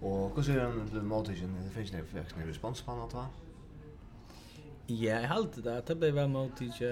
Och 0.00 0.36
hur 0.36 0.42
ser 0.42 0.60
den 0.60 0.88
till 0.88 1.02
mottagen? 1.02 1.56
Det 1.64 1.70
finns 1.70 1.90
det 1.90 2.04
faktiskt 2.04 2.36
en 2.36 2.46
respons 2.46 2.82
på 2.82 2.94
något 2.94 3.14
va? 3.14 3.26
Ja, 4.88 5.20
jeg 5.20 5.28
halte 5.30 5.62
det. 5.62 5.76
Det 5.86 5.94
ble 5.98 6.10
vel 6.14 6.30
mot 6.30 6.62
ikke, 6.64 6.88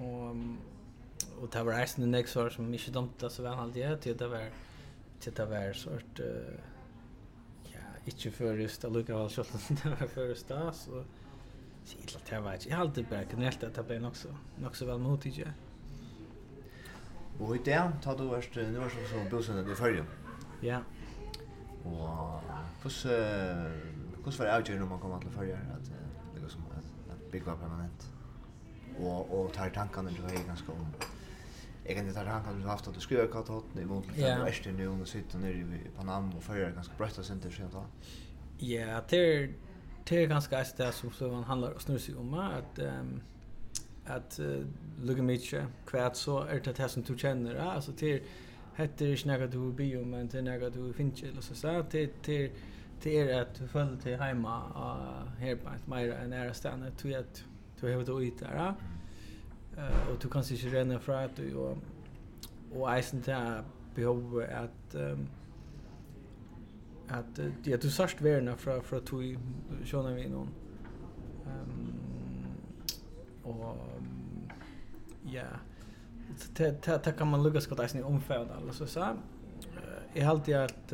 og, 0.00 0.38
og 1.42 1.50
det 1.52 1.64
var 1.66 1.80
eisen 1.82 2.06
i 2.06 2.08
nekst 2.08 2.38
år 2.40 2.48
som 2.54 2.70
ikke 2.72 2.94
dømte 2.94 3.28
så 3.30 3.44
vel 3.44 3.58
halte 3.58 3.82
jeg, 3.82 3.98
til 4.00 4.16
det 4.18 4.30
var, 4.32 4.46
til 5.20 5.34
det 5.36 5.46
var 5.50 5.76
sort, 5.76 6.22
uh, 6.24 7.68
ja, 7.68 7.84
ikke 8.08 8.32
først, 8.38 8.82
det 8.82 8.92
lukket 8.94 9.18
vel 9.18 9.30
selv 9.36 9.58
om 9.58 9.82
det 9.82 9.92
var 9.92 10.10
først 10.14 10.48
da, 10.48 10.62
så, 10.72 11.04
så 11.84 12.00
jeg 12.00 12.24
det 12.30 12.40
var 12.46 12.56
ikke. 12.56 12.70
Jeg 12.70 12.80
halte 12.80 13.06
bare 13.12 13.28
generelt 13.30 13.68
at 13.68 13.76
det 13.76 13.86
ble 13.92 14.00
nok 14.00 14.16
så, 14.16 14.32
nok 14.64 14.80
så 14.80 14.88
vel 14.88 15.04
mot 15.04 15.28
ikke. 15.28 15.52
Og 17.42 17.56
i 17.56 17.62
det, 17.66 17.80
ta 18.00 18.14
du 18.16 18.28
vært, 18.30 18.56
nu 18.70 18.78
var 18.78 18.92
det 18.94 19.08
som 19.10 19.28
bosendet 19.30 19.68
i 19.68 19.76
Førje. 19.76 20.04
Ja. 20.62 20.80
Og 21.84 22.40
hvordan, 22.80 23.72
hvordan 24.22 24.38
var 24.38 24.46
det 24.46 24.52
avgjørende 24.54 24.86
om 24.86 24.94
man 24.94 25.02
kom 25.02 25.20
til 25.20 25.34
Førje? 25.34 25.58
At, 25.74 25.93
bygga 27.34 27.56
permanent. 27.56 28.00
Och 28.98 29.20
och 29.34 29.52
tar 29.52 29.70
tankarna 29.70 30.10
du 30.16 30.22
har 30.22 30.46
ganska 30.46 30.72
om. 30.72 30.86
Jag 31.84 31.96
kan 31.96 32.06
inte 32.06 32.18
ta 32.20 32.24
tankarna 32.24 32.56
du 32.58 32.62
har 32.62 32.70
haft 32.70 32.88
att 32.88 32.94
du 32.94 33.00
skriver 33.00 33.26
kat 33.26 33.48
hot 33.48 33.64
i 33.80 33.84
mot 33.84 34.04
det 34.14 34.22
är 34.22 34.72
nu 34.72 34.88
och 34.88 35.08
sitter 35.08 35.38
nere 35.38 35.52
i 35.52 35.90
Panam 35.96 36.32
och 36.36 36.42
förra 36.42 36.70
ganska 36.70 36.94
brötta 36.98 37.22
center 37.22 37.50
sen 37.50 37.68
då. 37.72 37.84
Ja, 38.58 39.02
det 39.08 39.50
det 40.08 40.22
är 40.22 40.26
ganska 40.26 40.60
ett 40.60 40.76
där 40.76 40.90
som 40.90 41.10
så 41.12 41.28
man 41.28 41.44
handlar 41.44 41.70
och 41.70 41.82
snurrar 41.82 41.98
sig 41.98 42.14
om 42.14 42.34
att 42.34 42.78
ehm 42.78 43.20
att 44.06 44.40
lugga 45.02 45.22
mycket 45.22 45.64
kvärt 45.86 46.16
så 46.16 46.40
är 46.40 46.60
det 46.64 46.76
det 46.76 46.88
som 46.88 47.02
du 47.02 47.18
känner 47.18 47.54
alltså 47.54 47.92
till 47.92 48.20
heter 48.76 49.06
det 49.06 49.16
snackar 49.16 49.46
du 49.46 49.72
bio 49.72 50.04
men 50.04 50.28
det 50.28 50.42
när 50.42 50.70
du 50.70 50.92
finns 50.92 51.22
eller 51.22 51.40
så 51.40 51.54
så 51.54 51.82
till 51.90 52.08
till 52.22 52.50
det 53.04 53.18
är 53.18 53.42
att 53.42 53.54
du 53.54 53.68
följer 53.68 53.96
till 53.96 54.16
hemma 54.16 54.62
och 54.62 55.40
här 55.40 55.56
på 55.56 55.68
ett 55.68 55.86
mer 55.86 56.12
än 56.12 56.30
nära 56.30 56.54
att 56.54 56.98
till 56.98 57.16
att 57.16 57.44
du 57.80 57.94
har 57.94 58.04
det 58.04 58.26
ut 58.26 58.38
där. 58.38 58.74
Eh 59.76 60.08
och 60.12 60.18
du 60.20 60.28
kan 60.28 60.44
sig 60.44 60.70
renna 60.70 60.98
från 60.98 61.16
att 61.16 61.36
du 61.36 61.54
och 61.54 61.78
och 62.74 62.98
isen 62.98 63.22
där 63.24 63.64
behov 63.94 64.44
att 64.54 64.94
um, 64.94 65.28
att 67.08 67.38
ja, 67.64 67.76
du 67.76 67.90
sörst 67.90 68.20
värna 68.20 68.56
från 68.56 68.82
från 68.82 68.98
att 68.98 69.06
du 69.06 69.38
såna 69.84 70.14
vi 70.14 70.28
någon 70.28 70.48
ehm 71.46 71.92
och 73.42 73.76
ja 75.22 75.44
det 76.56 76.82
det 77.04 77.12
kan 77.18 77.28
man 77.28 77.42
lugga 77.42 77.60
skott 77.60 77.80
isen 77.84 78.04
omfärd 78.04 78.48
alltså 78.50 78.86
så 78.86 79.16
jag 80.14 80.24
har 80.24 80.30
alltid 80.30 80.56
att 80.56 80.92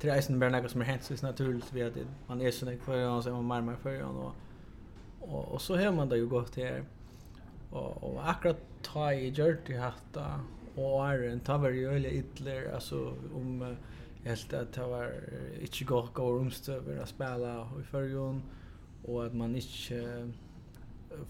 det 0.00 0.10
är 0.10 0.20
sen 0.20 0.40
bara 0.40 0.50
något 0.50 0.70
som 0.70 0.80
är 0.80 0.84
hänt 0.84 1.02
så 1.02 1.26
naturligt 1.26 1.72
vi 1.72 1.82
att 1.82 1.96
man 2.26 2.40
är 2.40 2.50
sån 2.50 2.78
för 2.78 3.08
och 3.08 3.24
så 3.24 3.30
man 3.30 3.44
marmar 3.44 3.76
för 3.76 4.02
och 4.02 4.34
och 5.20 5.44
och 5.52 5.62
så 5.62 5.76
hör 5.76 5.92
man 5.92 6.08
det 6.08 6.16
ju 6.16 6.26
gott 6.26 6.56
här. 6.56 6.84
Och 7.70 8.04
och 8.04 8.30
akkurat 8.30 8.60
ta 8.82 9.12
i 9.12 9.28
gjort 9.28 9.66
det 9.66 9.76
hatta 9.76 10.40
och 10.74 11.08
är 11.08 11.22
en 11.22 11.40
taver 11.40 11.70
ju 11.70 11.96
eller 11.96 12.10
ytler 12.10 12.74
alltså 12.74 13.14
om 13.34 13.76
jag 14.22 14.30
helt 14.30 14.52
att 14.52 14.72
det 14.72 14.86
var 14.86 15.12
inte 15.60 15.84
gå 15.84 16.08
gå 16.12 16.32
runt 16.32 16.68
över 16.68 17.02
att 17.02 17.08
spela 17.08 17.68
i 17.80 17.82
förgon 17.82 18.42
och 19.04 19.26
att 19.26 19.34
man 19.34 19.56
inte 19.56 20.30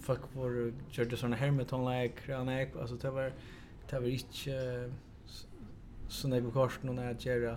fuck 0.00 0.20
för 0.32 0.72
gjorde 0.90 1.16
såna 1.16 1.36
hermeton 1.36 1.90
like 1.92 2.34
han 2.34 2.48
alltså 2.80 2.96
det 2.96 3.10
var 3.10 3.32
det 3.90 4.00
var 4.00 4.08
inte 4.08 4.90
sån 6.08 6.30
där 6.30 6.50
kort 6.50 6.82
någon 6.82 6.98
att 6.98 7.26
göra 7.26 7.56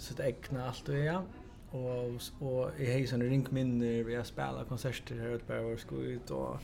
sitt 0.00 0.20
egna 0.20 0.68
allt 0.68 0.88
och 0.88 0.98
ja. 0.98 1.22
Och 1.70 2.20
och 2.48 2.70
i 2.78 2.84
hejsan 2.84 3.22
ring 3.22 3.46
minne 3.50 4.02
vi 4.02 4.14
har 4.14 4.24
spelat 4.24 4.68
konserter 4.68 5.14
här 5.14 5.28
ute 5.28 5.44
på 5.44 5.62
vår 5.62 5.76
skojt 5.76 6.30
och 6.30 6.60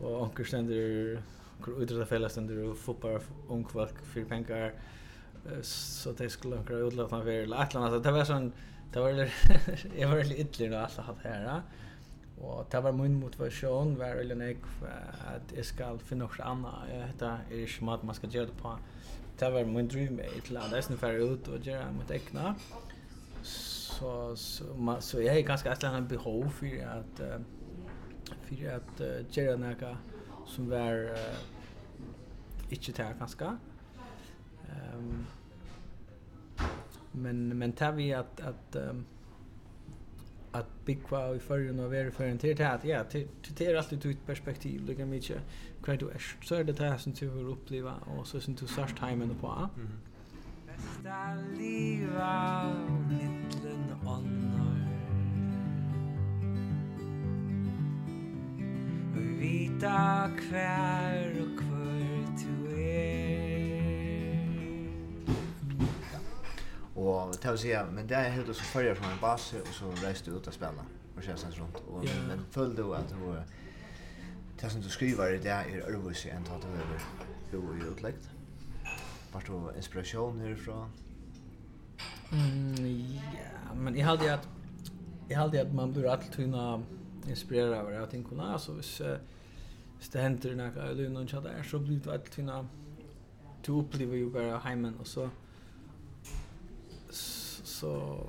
och 0.00 0.22
onkel 0.22 0.46
ständer 0.46 1.22
utreda 1.78 2.06
fällständer 2.06 2.64
och 2.64 2.76
fotboll 2.78 3.20
ung 3.48 3.64
folk 3.68 4.04
för 4.04 4.24
pengar 4.24 4.72
så 5.62 6.12
det 6.12 6.30
skulle 6.30 6.56
onkel 6.56 6.76
utlåta 6.76 7.22
för 7.22 7.30
eller 7.30 7.56
att 7.96 8.02
det 8.02 8.12
var 8.12 8.24
sån 8.24 8.52
det 8.92 9.00
var 9.00 9.30
jag 9.98 10.08
var 10.08 10.24
lite 10.24 10.64
illa 10.64 10.76
då 10.76 10.82
allt 10.82 11.22
det 11.22 11.28
här. 11.28 11.62
Og 12.40 12.66
det 12.72 12.82
var 12.82 12.92
min 12.92 13.18
motivasjon, 13.20 13.98
var 13.98 14.20
eller 14.20 14.34
nek, 14.34 14.64
at 15.34 15.52
jeg 15.56 15.64
skal 15.64 15.98
finne 16.00 16.24
noe 16.24 16.44
annet. 16.46 16.92
Dette 17.12 17.32
er 17.36 17.64
ikke 17.66 17.84
mat 17.84 18.04
man 18.04 18.16
skal 18.16 18.32
gjøre 18.32 18.48
det 18.48 18.56
på. 18.60 18.72
Det 19.40 19.52
var 19.52 19.64
min 19.64 19.88
drøm, 19.88 20.20
til 20.44 20.56
at 20.56 20.72
jeg 20.72 20.84
snuffer 20.84 21.20
ut 21.20 21.48
og 21.48 21.60
gjøre 21.60 21.92
mitt 21.92 22.10
egna. 22.10 22.54
Så, 23.42 24.34
så, 24.36 24.96
så 25.00 25.20
jeg 25.20 25.34
har 25.34 25.42
ganske 25.42 25.68
et 25.68 25.84
eller 25.84 25.96
annet 25.96 26.08
behov 26.08 26.50
for 26.50 26.66
at, 26.66 27.22
för 28.48 28.56
for 28.56 28.68
at 28.68 29.00
uh, 29.00 29.32
gjøre 29.32 29.58
noe 29.58 29.96
som 30.46 30.70
var 30.70 31.04
uh, 31.12 31.40
ikke 32.70 32.92
det 32.92 33.06
ganske. 33.18 33.50
Um, 34.70 35.26
men, 37.12 37.58
men 37.58 37.72
det 37.72 37.96
vi 37.96 38.10
at, 38.10 38.40
at 38.42 38.82
um, 38.90 39.06
big 40.84 40.98
wow 41.08 41.36
i 41.36 41.38
förrun 41.38 41.80
och 41.80 41.92
vara 41.92 42.10
för 42.10 42.24
en 42.24 42.38
till 42.38 42.62
att 42.62 42.84
ja 42.84 43.04
till 43.04 43.28
till 43.42 43.66
är 43.66 43.74
alltid 43.74 44.06
ut 44.06 44.26
perspektiv 44.26 44.86
det 44.86 44.94
kan 44.94 45.10
mycket 45.10 45.38
kvar 45.82 45.96
du 45.96 46.10
är 46.10 46.22
så 46.42 46.54
är 46.54 46.64
det 46.64 46.78
här 46.80 46.98
som 46.98 47.12
du 47.12 47.28
vill 47.28 47.46
uppleva 47.46 47.94
och 47.94 48.26
så 48.26 48.40
som 48.40 48.54
du 48.54 48.66
sörst 48.66 48.98
hemmen 48.98 49.36
på 49.40 49.70
Bästa 50.66 51.34
liva 51.58 52.72
mittlen 53.10 53.94
ånder 54.06 54.86
Vi 59.14 59.68
vita 59.68 60.30
kvär 60.48 61.42
och 61.42 61.58
kvär 61.60 61.69
Och 67.00 67.36
det 67.42 67.50
vill 67.50 67.58
säga, 67.58 67.86
men 67.92 68.06
det 68.06 68.14
är 68.14 68.30
helt 68.30 68.48
och 68.48 68.56
så 68.56 68.62
följer 68.62 68.94
som 68.94 69.04
en 69.04 69.20
bas 69.20 69.54
och 69.68 69.74
så 69.74 70.06
reste 70.06 70.30
ut 70.30 70.48
att 70.48 70.54
spela 70.54 70.84
och 71.16 71.22
känns 71.22 71.40
sen 71.40 71.52
runt. 71.52 71.76
Och 71.76 72.04
yeah. 72.04 72.26
men 72.28 72.44
följde 72.50 72.82
du 72.82 72.94
att 72.94 73.08
du, 73.08 73.42
det 74.60 74.70
som 74.70 74.80
du 74.80 74.88
skriver 74.88 75.34
i 75.34 75.38
det 75.38 75.48
är 75.48 75.82
örvus 75.88 76.26
än 76.26 76.42
att 76.42 76.64
över 76.64 77.00
då 77.52 77.58
i 77.58 77.92
utläggt. 77.92 78.30
Vart 79.32 79.46
du 79.46 79.76
inspiration 79.76 80.40
härifrån? 80.40 80.90
Mm, 82.32 83.14
ja, 83.14 83.74
men 83.74 83.96
jag 83.96 84.06
hade 84.06 84.34
att 84.34 84.48
jag 85.28 85.38
hade 85.38 85.62
att 85.62 85.74
man 85.74 85.92
blir 85.92 86.06
alltid 86.06 86.32
tunna 86.32 86.82
inspirerad 87.28 87.78
av 87.78 87.90
det. 87.90 87.94
Jag 87.94 88.10
tänkte, 88.10 88.34
nej, 88.34 88.60
så 88.60 88.72
hvis, 88.72 89.00
uh, 89.00 89.16
hvis 89.98 90.08
det 90.08 90.20
händer 90.20 90.54
något 90.54 90.76
eller 90.76 91.08
någon 91.08 91.28
tjadar 91.28 91.62
så 91.62 91.78
blir 91.78 92.00
det 92.00 92.12
alltid 92.12 92.30
tunna 92.32 92.68
du 93.62 93.72
upplever 93.72 94.16
ju 94.16 94.30
bara 94.30 94.58
hemmen 94.58 94.94
och 95.00 95.06
så 95.06 95.30
så 97.80 98.20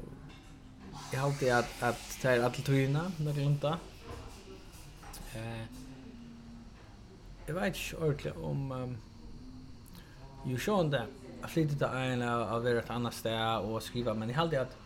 jag 1.14 1.20
har 1.20 1.28
alltid 1.28 1.52
att 1.52 1.84
att 1.84 2.20
det 2.22 2.30
är 2.30 2.44
att 2.44 2.66
tyna 2.66 3.12
när 3.18 3.34
det 3.34 3.44
lunta. 3.44 3.80
Eh 5.36 5.66
Jag 7.46 7.54
vet 7.54 7.76
inte 7.76 7.98
ordentligt 7.98 8.36
om 8.36 8.72
um, 8.72 8.98
ju 10.46 10.58
sjön 10.58 10.90
där. 10.90 11.06
Jag 11.42 11.50
flyttade 11.50 11.78
till 11.78 12.22
en 12.22 12.22
av 12.22 12.68
ett 12.68 12.90
annat 12.90 13.14
ställe 13.14 13.58
och 13.58 13.84
skriva 13.84 14.14
men 14.14 14.30
jag 14.30 14.36
hade 14.36 14.62
att 14.62 14.78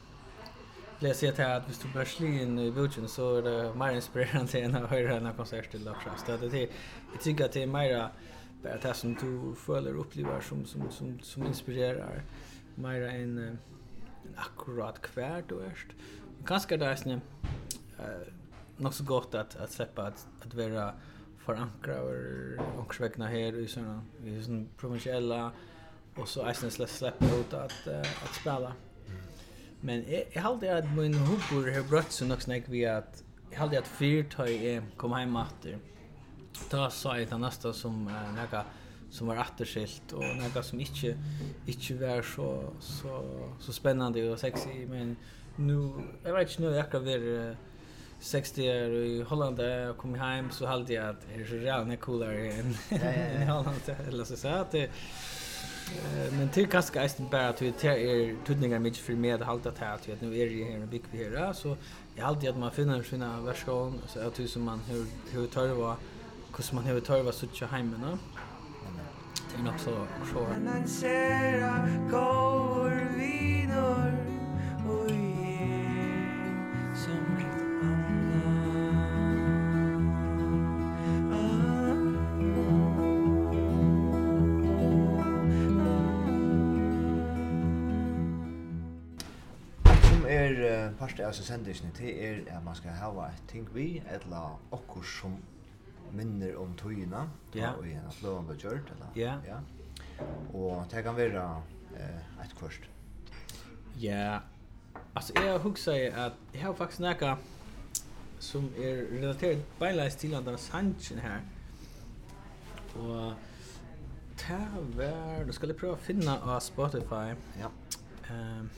Det 0.99 1.08
jag 1.08 1.15
säger 1.15 1.34
till 1.34 1.45
att 1.45 1.69
hvis 1.69 1.80
du 1.80 1.88
börjar 1.93 2.06
slå 2.06 2.28
in 2.28 2.60
i 2.60 2.71
butchen 2.71 3.08
så 3.08 3.36
är 3.38 3.41
det 3.41 3.75
mer 3.75 3.91
inspirerande 3.91 4.60
än 4.60 4.75
att 4.75 4.89
höra 4.89 5.15
en 5.15 5.34
konsert 5.34 5.71
till 5.71 5.84
Larsson. 5.84 6.12
Så 6.25 6.38
det 6.38 6.63
är, 6.63 6.69
jag 7.13 7.21
tycker 7.21 7.45
att 7.45 7.51
det 7.51 7.63
är 7.63 7.67
mer 7.67 8.10
bara 8.63 8.78
det 8.78 8.93
som 8.93 9.13
du 9.13 9.56
följer 9.56 9.95
och 9.95 10.01
upplever 10.01 10.41
som, 10.41 10.65
som, 10.65 10.91
som, 10.91 11.19
som 11.19 11.45
inspirerar 11.45 12.23
mer 12.75 13.01
än 13.01 13.58
men 14.25 14.35
akkurat 14.38 15.01
kvar 15.01 15.43
du 15.47 15.65
erst. 15.65 15.88
Ganska 16.45 16.77
där 16.77 16.95
snä. 16.95 17.21
uh, 17.99 18.27
något 18.77 18.95
så 18.95 19.03
gott 19.03 19.35
att 19.35 19.55
att 19.55 19.71
släppa 19.71 20.03
att 20.03 20.27
att 20.41 20.53
vara 20.53 20.93
förankra 21.45 22.01
och 22.01 22.79
också 22.79 23.03
vägna 23.03 23.27
här 23.27 23.59
i 23.59 23.67
såna 23.67 24.01
i 24.25 24.43
sån 24.43 24.69
provinciella 24.77 25.51
och 26.15 26.27
så 26.27 26.41
är 26.41 26.77
det 26.77 26.88
släppa 26.88 27.25
ut 27.25 27.53
att 27.53 27.88
att 28.23 28.35
spela. 28.41 28.73
Men 29.81 30.05
jag 30.33 30.41
hade 30.41 30.77
at 30.77 30.95
min 30.97 31.13
hopor 31.13 31.73
har 31.73 31.83
brøtt 31.89 32.11
så 32.11 32.25
nok 32.25 32.41
snakk 32.41 32.63
vi 32.67 32.85
att 32.85 33.23
jag 33.51 33.59
hade 33.59 33.79
att 33.79 33.88
fyrtøy 33.88 34.53
er 34.65 34.81
kom 34.97 35.13
hem 35.13 35.35
åter. 35.35 35.77
Da 36.71 36.89
sa 36.89 37.17
jeg 37.17 37.29
det 37.29 37.38
nästa 37.38 37.73
som 37.73 38.03
några 38.05 38.65
som 39.15 39.28
var 39.28 39.36
atterskilt 39.36 40.13
och 40.13 40.23
något 40.23 40.65
som 40.65 40.80
inte 40.80 41.17
inte 41.65 41.93
var 41.93 42.21
så 42.21 42.63
så 42.80 43.23
så 43.60 43.73
spännande 43.73 44.30
och 44.30 44.39
sexy 44.39 44.86
men 44.89 45.15
nu 45.56 45.91
jeg 46.23 46.34
vet 46.34 46.49
inte 46.49 46.62
nu 46.62 46.75
jag 46.75 46.91
kan 46.91 47.06
vara 47.06 47.56
60 48.19 48.69
år 48.69 48.91
i 48.91 49.21
Holland 49.21 49.60
och 49.60 49.97
kom 49.97 50.15
hem 50.15 50.51
så 50.51 50.65
hade 50.65 50.93
jag 50.93 51.10
att 51.10 51.21
det 51.28 51.41
är 51.41 51.45
så 51.45 51.56
jävla 51.56 51.95
coolare 51.95 52.54
än 52.54 52.75
i 53.41 53.45
Holland 53.45 53.82
eller 54.08 54.23
så 54.23 54.36
så 54.38 54.47
att 54.47 54.75
men 56.32 56.49
till 56.49 56.67
kaska 56.67 57.04
är 57.04 57.12
det 57.17 57.23
bara 57.32 57.49
att 57.49 57.58
det 57.58 57.84
är 57.84 58.45
tudningar 58.45 58.80
mycket 58.80 58.99
för 58.99 59.13
med 59.13 59.41
att 59.41 59.47
hålla 59.47 59.71
det 60.06 60.13
att 60.13 60.21
nu 60.21 60.38
är 60.38 60.49
det 60.49 60.63
här 60.63 60.75
en 60.75 60.89
big 60.89 61.04
vi 61.12 61.54
så 61.54 61.78
jag 62.15 62.25
alltid 62.25 62.49
att 62.49 62.58
man 62.58 62.71
finner 62.71 63.04
sina 63.04 63.41
version 63.41 64.01
så 64.08 64.19
att 64.19 64.49
som 64.49 64.63
man 64.63 64.80
hur 64.89 65.06
hur 65.32 65.47
tar 65.47 65.67
det 65.67 65.73
var 65.73 65.95
hur 66.51 66.75
man 66.75 66.84
hur 66.84 66.99
tar 66.99 67.17
det 67.17 67.23
var 67.23 67.32
så 67.32 67.47
tjocka 67.47 67.75
hemma 67.75 68.17
you're 69.56 69.65
not 69.65 69.80
so 69.80 70.08
sure. 70.32 70.52
And 70.52 70.68
then 70.68 70.88
Sarah 70.88 71.88
går 72.12 73.18
vidor 73.18 74.18
och 74.88 75.10
ger 75.12 76.96
som 76.96 77.26
ett 77.39 77.62
er 90.28 90.94
parste 91.00 91.28
av 91.28 91.34
sendisene 91.34 91.91
til 91.96 92.10
er 92.10 92.39
at 92.48 92.63
man 92.65 92.76
skal 92.76 92.91
hava 92.91 93.30
et 93.32 93.44
ting 93.48 93.68
vi, 93.74 94.02
etla 94.12 94.58
okkur 94.72 95.04
som 95.04 95.38
minner 96.13 96.58
om 96.58 96.74
tøyina, 96.78 97.28
ja. 97.56 97.72
og 97.72 97.88
i 97.88 97.91
en 97.91 98.12
fløvande 98.12 98.58
gjørt, 98.60 98.91
eller? 98.96 99.08
Ja. 99.15 99.38
ja. 99.46 99.58
Og 100.54 100.86
det 100.91 101.04
kan 101.04 101.18
være 101.18 101.46
eh, 101.96 102.46
et 102.46 102.56
kvørst. 102.60 102.89
Ja, 104.02 104.39
alltså 105.15 105.34
jeg 105.36 105.46
jag 105.46 105.60
hukset 105.60 105.94
at 105.94 106.32
jeg 106.54 106.62
har 106.62 106.74
faktiskt 106.74 107.00
näka 107.00 107.36
som 108.39 108.65
er 108.78 109.06
relaterat 109.12 109.58
beinleis 109.80 110.15
till 110.15 110.36
andra 110.36 110.58
sanchen 110.58 111.20
här 111.20 111.41
och 112.96 113.34
det 114.38 114.68
var, 114.96 115.46
då 115.46 115.54
ska 115.54 115.68
jag 115.68 115.78
prøve 115.78 115.98
finna 115.98 116.39
av 116.41 116.60
Spotify. 116.60 117.36
Ja. 117.60 117.70
ehm 118.30 118.70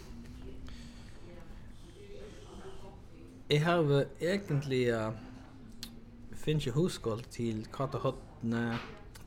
jeg 3.49 3.65
har 3.65 4.05
egentlig... 4.21 4.93
Uh, 4.93 5.13
finns 6.47 6.67
ju 6.67 6.71
huskål 6.71 7.23
till 7.23 7.65
Kata 7.65 7.97
Hotne. 7.97 8.77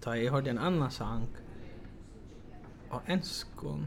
Ta 0.01 0.17
jag 0.17 0.33
hörde 0.33 0.51
en 0.51 0.59
annan 0.59 0.91
sang 0.91 1.27
av 2.91 3.01
enskon 3.07 3.87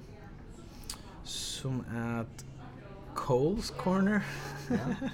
som 1.23 1.83
är 1.91 2.25
Cole's 3.15 3.77
Corner. 3.77 4.25
Ja. 4.69 5.09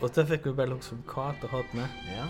och 0.00 0.10
där 0.14 0.24
fick 0.24 0.46
vi 0.46 0.52
bara 0.52 0.66
liksom 0.66 1.02
Kata 1.08 1.46
Hotne. 1.46 1.88
Ja. 2.16 2.26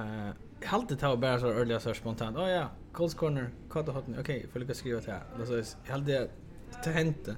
Eh, 0.00 0.28
uh, 0.28 0.34
halde 0.64 0.96
ta 0.96 1.16
bara 1.16 1.40
så 1.40 1.46
earlier 1.46 1.78
så 1.78 1.94
spontant. 1.94 2.36
Oh 2.36 2.50
ja, 2.50 2.68
Cole's 2.92 3.16
Corner, 3.16 3.50
Kata 3.70 3.92
Hotne. 3.92 4.20
Okej, 4.20 4.36
okay, 4.38 4.50
får 4.50 4.60
lycka 4.60 4.74
skriva 4.74 5.00
till. 5.00 5.14
Alltså 5.38 5.76
jag 5.84 5.92
hade 5.92 6.30
det 6.84 6.90
hände. 6.90 7.36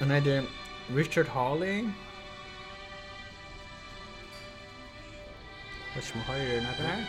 Och 0.00 0.06
nej, 0.06 0.20
det 0.20 0.44
Richard 0.88 1.26
Hawley. 1.26 1.90
Vet 5.96 6.04
ikke 6.04 6.18
om 6.28 6.34
jeg 6.36 6.46
hører 6.46 6.60
noe 6.60 6.72
her. 6.72 7.00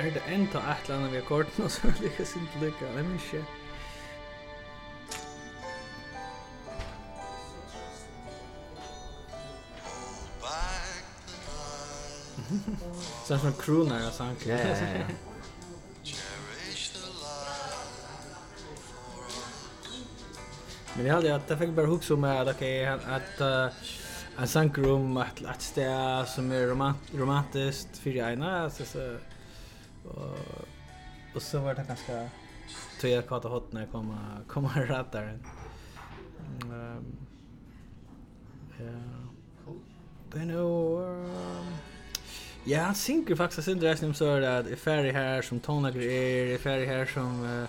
Er 0.00 0.10
det 0.10 0.22
enda 0.28 0.58
et 0.58 0.82
eller 0.84 0.96
annet 0.96 1.12
vi 1.12 1.16
har 1.16 1.24
korten, 1.24 1.64
og 1.64 1.70
så 1.70 1.88
er 1.88 1.92
det 2.00 2.04
ikke 2.04 2.24
sint 2.24 2.60
lykke, 2.60 2.88
jeg 2.94 3.04
minns 3.04 3.32
ikke. 3.32 3.65
Så 13.26 13.34
är 13.34 13.36
det 13.36 13.42
som 13.42 13.52
crooner 13.52 14.06
och 14.06 14.12
sånt. 14.12 14.46
Ja, 14.46 14.54
ja, 14.54 14.68
ja. 14.68 15.04
Men 20.96 21.06
jag 21.06 21.14
hade 21.14 21.34
att 21.34 21.50
jag 21.50 21.58
fick 21.58 21.70
bara 21.70 21.86
huxa 21.86 22.16
med 22.16 22.40
att 22.40 22.56
okej 22.56 22.86
att 22.86 23.04
att 23.04 23.40
uh, 23.40 23.72
en 24.38 24.48
sankrum 24.48 25.16
att 25.16 25.44
att 25.44 25.62
stä 25.62 26.24
som 26.26 26.52
är 26.52 26.66
romant 26.66 26.98
romantiskt 27.14 27.98
för 27.98 28.10
jag 28.10 28.32
ena 28.32 28.70
så 28.70 28.84
så 28.84 29.16
och 30.04 30.38
och 31.34 31.42
så 31.42 31.60
var 31.60 31.74
det 31.74 31.84
ganska 31.88 32.28
tror 33.00 33.12
jag 33.12 33.26
kvart 33.28 33.44
hot 33.44 33.72
när 33.72 33.86
komma 33.86 34.18
komma 34.48 34.70
rätt 34.76 35.12
där. 35.12 35.38
Ehm 36.62 37.16
ja. 38.78 38.84
Cool. 39.64 39.80
Then 40.30 40.50
oh 40.50 41.75
Ja, 42.68 42.82
han 42.82 42.94
synker 42.94 43.36
faktiskt 43.36 43.64
sin 43.64 43.78
dräsning 43.78 44.14
så 44.14 44.24
är 44.24 44.40
det 44.40 44.58
att 44.58 44.66
er 44.66 44.76
ferdig 44.76 45.12
her 45.12 45.42
som 45.42 45.60
tonlager 45.60 46.00
är, 46.00 46.54
er 46.54 46.58
ferdig 46.58 46.86
her 46.86 47.06
som 47.06 47.42
uh, 47.44 47.68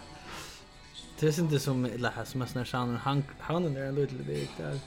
det 1.20 1.28
er 1.28 1.40
inte 1.42 1.60
som 1.60 1.86
eller 1.86 2.12
här 2.12 2.26
som 2.26 2.42
är 2.42 2.46
sån 2.46 2.58
här 2.58 2.66
genren 2.66 2.98
han 2.98 3.24
han 3.40 3.78
är 3.78 3.86
en 3.86 3.96
liten 3.96 4.24
bit 4.28 4.50
där. 4.58 4.80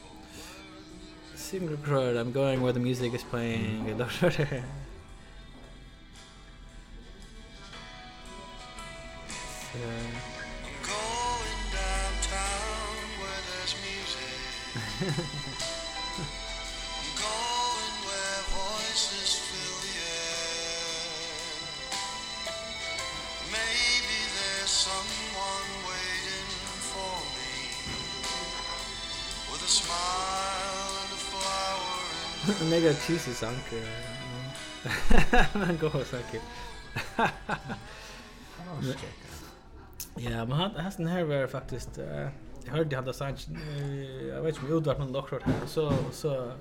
Singer 1.36 1.76
crowd 1.84 2.16
I'm 2.16 2.32
going 2.32 2.60
where 2.60 2.72
the 2.72 2.80
music 2.80 3.14
is 3.14 3.24
playing. 3.30 3.84
Det 3.86 3.94
där 3.94 4.08
så 4.08 4.26
där. 4.26 4.64
Going 10.82 11.62
downtown 11.72 13.06
where 13.20 13.42
there's 13.46 13.74
music. 13.86 15.36
mega 32.70 32.94
cheesy 32.94 33.34
sang. 33.34 33.56
Man 35.54 35.78
går 35.80 35.90
kul 36.30 36.40
Ja, 40.16 40.44
men 40.44 40.52
han 40.52 40.70
har 40.76 40.96
den 40.96 41.06
här 41.06 41.24
var 41.24 41.46
faktiskt 41.46 41.98
jag 42.64 42.72
hörde 42.72 42.96
han 42.96 43.04
där 43.04 43.12
sang 43.12 43.36
jag 44.28 44.42
vet 44.42 44.54
inte 44.54 44.66
om 44.66 44.72
var 44.72 44.98
men 44.98 45.12
Lockhart 45.12 45.42
här 45.42 45.66
så 45.66 45.94
så 46.12 46.52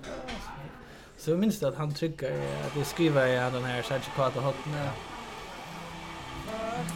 så 1.17 1.37
minns 1.37 1.59
det 1.59 1.67
att 1.67 1.75
han 1.75 1.93
trycker 1.93 2.31
att 2.65 2.73
det 2.75 2.85
skriver 2.85 3.27
jag 3.27 3.53
den 3.53 3.63
här 3.63 3.81
Sergio 3.81 4.11
att 4.15 4.41
Hotna. 4.41 4.89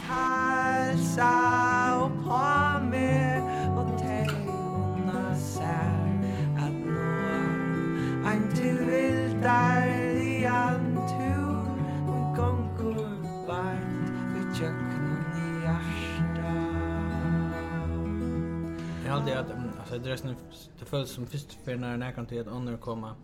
Halsa 0.08 1.63
hjärta. 15.64 16.74
Jag 19.04 19.10
har 19.10 19.18
alltid 19.18 19.34
att 19.34 19.50
alltså 19.78 19.98
det 19.98 20.10
resten 20.10 20.36
det 20.78 20.84
föll 20.84 21.06
som 21.06 21.26
först 21.26 21.52
för 21.64 21.76
när 21.76 21.96
när 21.96 22.12
kan 22.12 22.26
till 22.26 22.40
att 22.40 22.48
andra 22.48 22.76
komma 22.76 23.14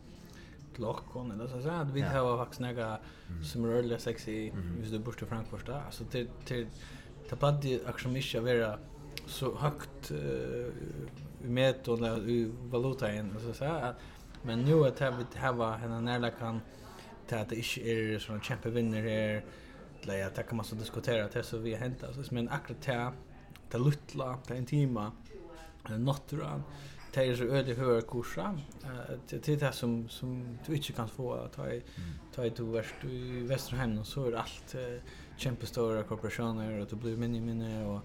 till 0.75 0.83
Lockon 0.83 1.31
eller 1.31 1.47
så 1.47 1.63
så 1.63 1.69
att 1.69 1.91
vi 1.91 2.01
har 2.01 2.39
faktiskt 2.39 2.61
några 2.61 2.99
som 3.53 3.65
är 3.65 3.69
rörliga 3.69 3.99
sexy 3.99 4.53
just 4.81 4.93
det 4.93 4.99
borta 4.99 5.27
Frankfurt 5.27 5.67
där. 5.67 5.83
Alltså 5.87 6.05
till 6.05 6.29
till 6.45 6.67
tapadi 7.29 7.81
akshomisha 7.87 8.41
vara 8.41 8.79
så 9.27 9.57
högt 9.57 10.11
uh, 10.11 10.19
med 11.43 11.89
och 11.89 11.99
i 11.99 12.01
meton 12.01 12.29
i 12.29 12.53
valutan 12.71 13.37
så 13.47 13.53
så 13.53 13.65
att 13.65 13.97
men 14.43 14.61
nu 14.61 14.87
att 14.87 15.01
vi 15.01 15.39
har 15.39 15.79
henne 15.79 16.01
närla 16.01 16.31
kan 16.31 16.61
ta 17.29 17.37
att 17.37 17.49
det 17.49 17.57
inte 17.57 17.81
är 17.81 18.19
såna 18.19 18.41
kämpe 18.41 18.71
vinner 18.71 19.03
här 19.03 19.45
eller 20.03 20.19
ja, 20.19 20.29
det 20.35 20.43
kan 20.43 20.57
man 20.57 20.65
så 20.65 20.75
diskutera 20.75 21.29
det 21.29 21.43
så 21.43 21.59
vi 21.59 21.73
har 21.73 21.81
hänt 21.81 22.05
alltså. 22.05 22.35
Men 22.35 22.49
akkurat 22.49 22.83
det 22.83 23.13
det 23.71 23.79
lutla 23.79 24.39
det 24.49 24.57
intima 24.57 25.13
natura 25.99 26.63
det 27.15 27.25
är 27.25 27.37
så 27.37 27.45
öde 27.45 27.75
hör 27.75 28.01
kursa. 28.01 28.59
Det 29.29 29.49
är 29.49 29.57
det 29.57 29.73
som 29.73 30.09
som 30.09 30.59
du 30.67 30.75
inte 30.75 30.93
kan 30.93 31.09
få 31.09 31.33
att 31.33 31.53
ta 31.53 31.71
i 31.71 31.83
ta 32.35 32.45
i 32.45 32.51
du 32.51 32.65
värst 32.65 33.05
i 33.05 33.41
Västerhem 33.47 33.99
och 33.99 34.07
så 34.07 34.25
är 34.25 34.33
allt 34.33 34.77
kämpestora 35.37 36.03
korporationer 36.03 36.81
och 36.81 36.87
det 36.87 36.97
blir 36.97 37.17
minne 37.17 37.41
minne 37.41 37.87
och 37.87 38.01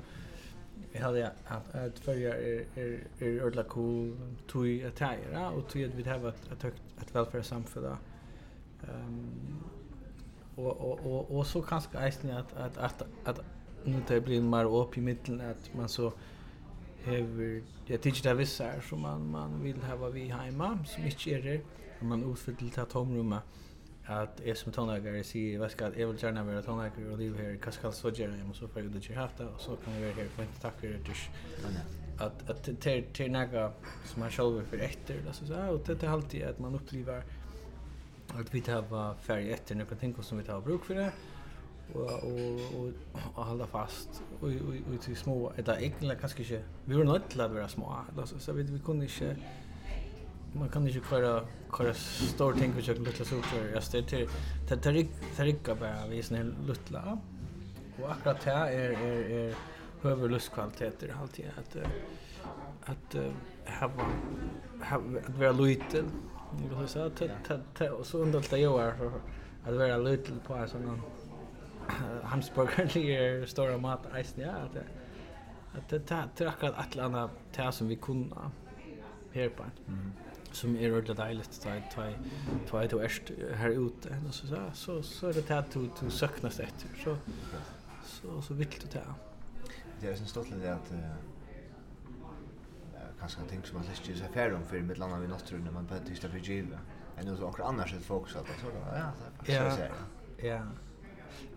Jag 0.91 1.01
hade 1.01 1.31
att 1.47 1.75
att 1.75 1.99
följa 1.99 2.37
er 2.37 2.65
er 2.75 2.99
er 3.19 3.45
ordla 3.45 3.63
cool 3.63 4.17
tui 4.47 4.83
att 4.83 5.01
och 5.55 5.69
tui 5.69 5.85
att 5.85 5.95
vi 5.95 6.09
har 6.09 6.29
ett 6.29 6.51
ett 6.51 6.63
högt 6.63 6.81
ett 7.01 7.15
välfärdssamhälle. 7.15 7.97
Ehm 8.83 9.74
och 10.55 10.77
och 10.81 10.99
och 11.05 11.37
och 11.37 11.47
så 11.47 11.61
kanske 11.61 11.97
eisne 11.97 12.39
att 12.39 12.57
att 12.57 12.77
att 12.77 13.03
att 13.23 13.39
nu 13.83 14.01
det 14.07 14.21
blir 14.21 14.41
mer 14.41 14.65
upp 14.65 14.97
i 14.97 15.01
mitten 15.01 15.41
att 15.41 15.73
man 15.75 15.89
så 15.89 16.13
hever 17.03 17.63
jag 17.85 18.01
tycker 18.01 18.29
det 18.29 18.35
vissa 18.35 18.65
är 18.65 18.81
som 18.81 19.01
man 19.01 19.31
man 19.31 19.63
vill 19.63 19.83
ha 19.83 20.09
vi 20.09 20.27
hemma 20.29 20.79
som 20.85 21.03
inte 21.03 21.29
är 21.29 21.41
det 21.41 21.61
man 22.05 22.31
utfyller 22.31 22.71
det 22.75 22.85
tomrummet 22.85 23.43
att 24.05 24.41
jag 24.45 24.57
som 24.57 24.71
tonläkare 24.71 25.23
säger 25.23 25.59
vad 25.59 25.71
ska 25.71 25.91
jag 25.97 26.07
vill 26.07 26.23
gärna 26.23 26.43
vara 26.43 26.61
tonläkare 26.61 27.09
och 27.11 27.17
leva 27.17 27.37
här 27.37 27.57
kanske 27.61 27.79
ska 27.79 27.91
så 27.91 28.09
gärna 28.09 28.37
jag 28.37 28.47
måste 28.47 28.67
få 28.67 28.79
det 28.79 28.99
till 28.99 29.15
hatta 29.15 29.49
och 29.49 29.61
så 29.61 29.75
kan 29.75 29.93
jag 29.93 30.01
vara 30.01 30.13
här 30.13 30.27
för 30.27 30.43
inte 30.43 30.61
tack 30.61 30.79
för 30.79 30.87
det 30.87 30.99
att 32.17 32.49
att 32.49 32.81
till 32.81 33.03
till 33.13 33.31
några 33.31 33.71
som 34.05 34.19
man 34.19 34.31
själv 34.31 34.65
för 34.69 34.77
efter 34.77 35.21
det 35.25 35.33
så 35.33 35.45
så 35.45 35.69
och 35.69 35.81
det 35.87 36.03
är 36.03 36.09
alltid 36.09 36.43
att 36.43 36.59
man 36.59 36.75
upplever 36.75 37.23
att 38.27 38.53
vi 38.53 38.61
tar 38.61 39.13
färg 39.21 39.51
efter 39.51 39.75
några 39.75 39.95
ting 39.95 40.15
som 40.21 40.37
vi 40.37 40.43
tar 40.43 40.61
bruk 40.61 40.83
för 40.83 40.95
det 40.95 41.11
och 41.93 42.01
och 42.01 42.93
och 43.35 43.45
hålla 43.45 43.67
fast 43.67 44.23
och 44.39 44.47
och 44.47 44.93
och 44.95 45.01
till 45.01 45.15
små 45.15 45.51
eller 45.55 45.79
egentligen 45.79 46.17
kanske 46.19 46.41
inte 46.41 46.63
vi 46.85 46.95
var 46.95 47.03
nöjda 47.03 47.25
till 47.29 47.41
att 47.41 47.51
vara 47.51 47.67
små 47.67 47.97
alltså 48.17 48.39
så 48.39 48.53
vi 48.53 48.63
vi 48.63 48.79
kunde 48.79 49.05
inte 49.05 49.35
man 50.53 50.69
kan 50.69 50.87
inte 50.87 50.99
köra 51.09 51.41
köra 51.77 51.93
stor 51.93 52.53
ting 52.53 52.73
och 52.77 52.83
köra 52.83 52.97
lilla 52.97 53.11
super 53.25 53.71
jag 53.73 53.83
står 53.83 54.01
till 54.01 54.29
till 54.67 54.79
till 54.79 55.07
trycka 55.35 55.75
bara 55.75 56.07
vi 56.09 56.23
snäll 56.23 56.55
lilla 56.67 57.17
och 58.01 58.11
akkurat 58.11 58.43
här 58.43 58.71
är 58.71 58.89
är 58.89 59.29
är 59.29 59.55
högre 60.01 60.27
lustkvaliteter 60.27 61.15
alltid 61.21 61.45
att 61.57 61.77
att 62.85 63.15
ha 63.79 63.87
ha 64.81 64.97
att 65.27 65.37
vara 65.37 65.51
liten 65.51 66.05
Jag 66.69 66.77
har 66.77 66.87
så 66.87 67.09
tätt 67.09 67.91
och 67.91 68.05
så 68.05 68.17
undrar 68.17 68.45
det 68.49 68.57
jag 68.57 68.81
är 68.81 69.11
att 69.65 69.75
vara 69.75 69.97
lite 69.97 70.31
på 70.47 70.53
en 70.55 70.69
sån 70.69 71.01
hamburgare 72.23 72.83
eller 72.83 73.45
stora 73.45 73.77
mat 73.77 74.05
ice 74.23 74.33
ja 74.37 74.51
att 74.51 74.77
att 75.77 75.89
det 75.89 75.99
tar 75.99 76.27
trackar 76.35 76.73
att 76.77 76.95
landa 76.95 77.29
tär 77.51 77.71
som 77.71 77.87
vi 77.87 77.95
kunde 77.95 78.35
här 79.31 79.49
på 79.49 79.63
som 80.51 80.77
är 80.77 81.01
det 81.01 81.13
dejligt 81.13 81.61
ta 81.61 81.69
ta 81.95 82.11
ta 82.69 82.87
till 82.87 82.99
öst 82.99 83.21
här 83.55 83.69
ute 83.69 84.17
och 84.27 84.33
så 84.33 84.47
så 84.73 85.03
så 85.03 85.27
är 85.27 85.33
det 85.33 85.59
att 85.59 85.71
du 85.71 85.89
du 86.01 86.09
söknas 86.09 86.59
efter 86.59 86.89
så 87.03 87.17
så 88.05 88.41
så 88.41 88.53
vill 88.53 88.67
du 88.81 88.87
ta. 88.87 88.99
Det 89.99 90.07
är 90.07 90.15
så 90.15 90.25
stolt 90.25 90.49
det 90.61 90.73
att 90.73 90.91
kanske 93.25 93.41
en 93.41 93.47
ting 93.47 93.65
som 93.65 93.77
man 93.77 93.87
ikke 93.89 94.17
sig 94.17 94.29
færre 94.33 94.55
om 94.55 94.63
för 94.63 94.81
mitt 94.81 94.97
landa 94.97 95.17
vi 95.17 95.27
nattrunne, 95.27 95.71
men 95.71 95.87
på 95.87 95.95
tysta 96.05 96.29
för 96.29 96.39
giva. 96.39 96.77
Enn 97.17 97.25
noe 97.25 97.37
som 97.37 97.47
akkurat 97.47 97.69
annars 97.71 97.93
ett 97.93 98.05
fokus 98.05 98.35
at 98.35 98.45
det, 98.45 98.57
så 98.61 98.69
ja, 98.69 99.07
det 99.17 99.55
er 99.55 99.61
faktisk 99.61 99.77
så 99.77 100.47
Ja, 100.47 100.61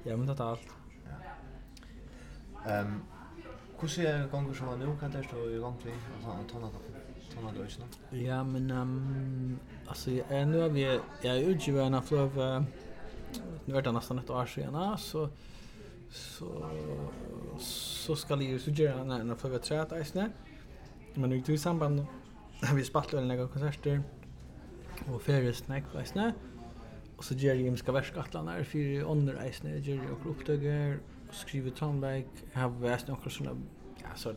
ja, 0.05 0.17
men 0.17 0.27
det 0.27 0.41
är 0.41 0.51
allt. 0.51 0.69
Ja. 1.05 2.73
Ehm 2.73 3.03
Hur 3.81 3.89
ser 3.89 4.29
ganger 4.29 4.55
som 4.55 4.67
var 4.67 4.77
nå, 4.77 4.97
kan 5.01 5.11
det 5.11 5.25
stå 5.25 5.51
i 5.51 5.59
gång 5.59 5.77
till 5.83 5.91
och 5.91 6.29
gang 6.29 6.49
Tonna 6.49 7.53
då 7.57 7.63
inte. 7.63 8.17
Ja, 8.25 8.45
men, 8.45 8.71
um, 8.71 9.59
altså, 9.89 10.11
nu 10.31 10.61
har 10.61 10.69
vi 10.69 11.01
jag 11.23 11.37
är 11.37 11.49
utgivet 11.49 11.87
en 11.87 11.95
av 11.95 12.03
fløv, 12.03 12.65
nu 13.65 13.77
er 13.77 13.81
det 13.81 13.93
nästan 13.93 14.19
ett 14.19 14.31
år 14.31 14.47
sedan 14.47 14.99
så, 14.99 15.29
så, 16.11 16.71
så 17.59 18.17
ska 18.17 18.37
det 18.37 18.45
ju 18.45 18.59
så 18.59 18.71
gjøre 18.71 19.21
en 19.21 19.31
av 19.31 19.37
flöv 19.37 19.55
et 19.55 19.93
isne. 20.01 20.23
Mm 20.23 20.48
Men 21.17 21.31
vi 21.31 21.41
tog 21.41 21.55
i 21.55 21.59
samband 21.59 22.05
vi 22.75 22.85
spalt 22.85 23.15
og 23.15 23.27
legger 23.27 23.47
konserter 23.47 24.03
og 25.09 25.21
ferie 25.23 25.55
snakk 25.55 25.95
veisne. 25.95 26.35
Och 27.19 27.25
så 27.25 27.35
gjør 27.35 27.55
jeg 27.55 27.67
imska 27.67 27.93
versk 27.93 28.17
atlan 28.17 28.49
her 28.49 28.65
for 28.65 29.11
ånder 29.11 29.39
eisne, 29.43 29.81
gjør 29.83 30.03
jeg 30.03 30.11
okkur 30.13 30.99
och 31.29 31.35
skriver 31.35 31.71
tonback 31.71 32.27
har 32.55 32.69
väst 32.69 33.09
några 33.09 33.31
såna 33.31 33.51
ja, 34.03 34.09
så 34.15 34.35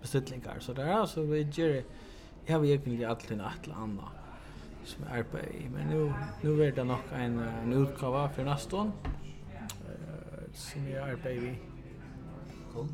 beställningar 0.00 0.58
så 0.60 0.72
där 0.72 1.06
så 1.06 1.22
vi 1.22 1.42
gör 1.52 1.68
jag 1.68 1.84
jeg 2.46 2.56
har 2.56 2.64
egentlig 2.64 3.04
alltid 3.04 3.40
att 3.40 3.66
landa 3.66 4.08
som 4.84 5.04
är 5.04 5.22
på 5.22 5.38
i, 5.38 5.68
men 5.72 5.86
nu, 5.86 6.12
nu 6.42 6.62
er 6.62 6.70
det 6.70 6.84
nog 6.84 6.98
en, 7.12 7.38
en 7.38 7.72
utgave 7.72 8.28
for 8.34 8.44
nesten, 8.44 8.92
uh, 9.84 10.52
som 10.52 10.88
jag 10.88 11.08
är 11.08 11.30
i 11.30 11.58
Cool. 12.72 12.86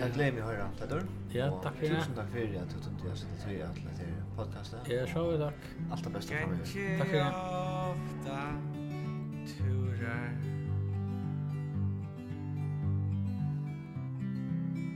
Jag 0.00 0.12
glömmer 0.12 0.38
ju 0.38 0.40
höra 0.40 0.70
det 0.78 0.86
då. 0.86 1.00
Ja, 1.38 1.60
tack 1.62 1.74
för 1.74 1.82
det. 1.82 1.94
Tusen 1.94 2.14
tack 2.14 2.30
för 2.30 2.38
det 2.38 2.58
att 2.58 2.70
du 2.70 2.80
tog 2.80 3.08
dig 3.08 3.16
så 3.16 3.26
att 3.26 3.50
vi 3.52 3.62
att 3.62 3.76
lägga 3.76 3.98
podcastet. 4.36 4.80
podcasten. 4.80 4.80
Ja, 4.86 5.06
så 5.06 5.38
tack. 5.38 5.54
Allt 5.92 6.04
det 6.04 6.10
bästa 6.10 6.34
för 6.34 6.40
framöver. 6.40 6.98
Tack 6.98 7.08
för 7.08 7.16
det. 7.16 7.28
Ofta 7.92 8.38
turar 9.58 10.36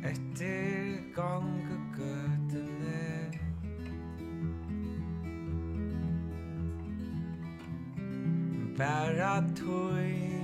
Etter 0.05 1.01
gange 1.17 1.77
gøtene 1.97 3.33
Bæra 8.79 9.41
tøy 9.57 10.36